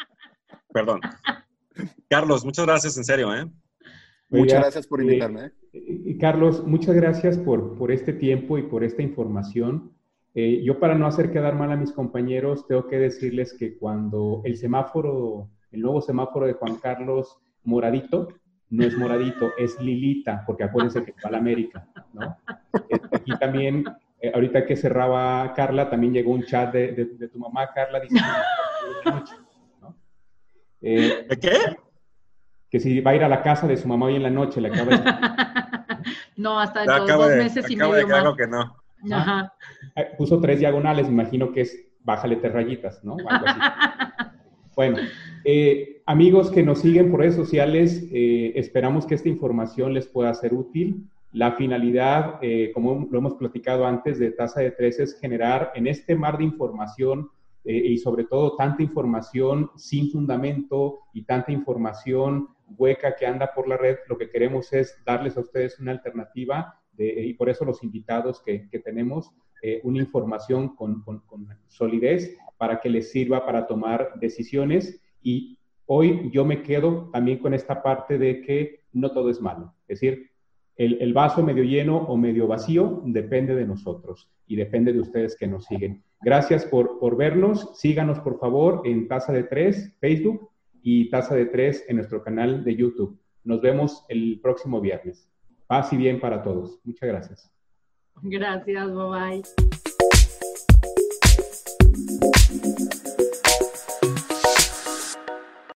[0.72, 1.02] Perdón.
[2.08, 3.50] Carlos, muchas gracias, en serio, ¿eh?
[4.30, 5.46] Muchas gracias por invitarme.
[5.46, 5.52] ¿eh?
[5.74, 9.92] Eh, Carlos, muchas gracias por, por este tiempo y por esta información.
[10.36, 14.44] Eh, yo para no hacer quedar mal a mis compañeros, tengo que decirles que cuando
[14.46, 18.30] el semáforo el nuevo semáforo de Juan Carlos moradito
[18.70, 22.38] no es moradito, es Lilita, porque acuérdense que va a la América, ¿no?
[23.12, 23.84] Aquí también,
[24.22, 28.28] eh, ahorita que cerraba Carla, también llegó un chat de, tu mamá, Carla, diciendo,
[29.82, 29.96] ¿no?
[30.82, 31.78] Eh, ¿De qué?
[32.70, 34.62] Que si va a ir a la casa de su mamá hoy en la noche,
[34.62, 35.00] le acaba de...
[36.38, 38.36] No, hasta dentro de dos meses y medio de más.
[38.38, 38.78] que no.
[39.12, 39.54] Ajá.
[39.96, 43.18] Eh, puso tres diagonales, imagino que es bájale tres rayitas, ¿no?
[43.28, 43.60] Algo así.
[44.76, 44.98] Bueno,
[45.46, 50.34] eh, amigos que nos siguen por redes sociales, eh, esperamos que esta información les pueda
[50.34, 51.08] ser útil.
[51.32, 55.88] La finalidad, eh, como lo hemos platicado antes, de tasa de tres es generar en
[55.88, 57.30] este mar de información
[57.66, 63.78] y sobre todo tanta información sin fundamento y tanta información hueca que anda por la
[63.78, 68.42] red, lo que queremos es darles a ustedes una alternativa y por eso los invitados
[68.42, 69.32] que, tenemos,
[69.84, 75.02] una información con, con solidez para que les sirva para tomar decisiones.
[75.22, 79.74] Y hoy yo me quedo también con esta parte de que no todo es malo.
[79.88, 80.30] Es decir,
[80.76, 85.48] el, vaso medio lleno o medio vacío depende de nosotros y depende de ustedes que
[85.48, 86.04] nos siguen.
[86.22, 87.78] Gracias por, por vernos.
[87.78, 90.50] Síganos, por favor, en Taza de Tres, Facebook,
[90.82, 93.20] y Taza de Tres en nuestro canal de YouTube.
[93.44, 95.30] Nos vemos el próximo viernes.
[95.68, 96.80] Paz y bien para todos.
[96.84, 97.52] Muchas gracias.
[98.22, 99.42] Gracias, bye
[102.94, 103.09] bye.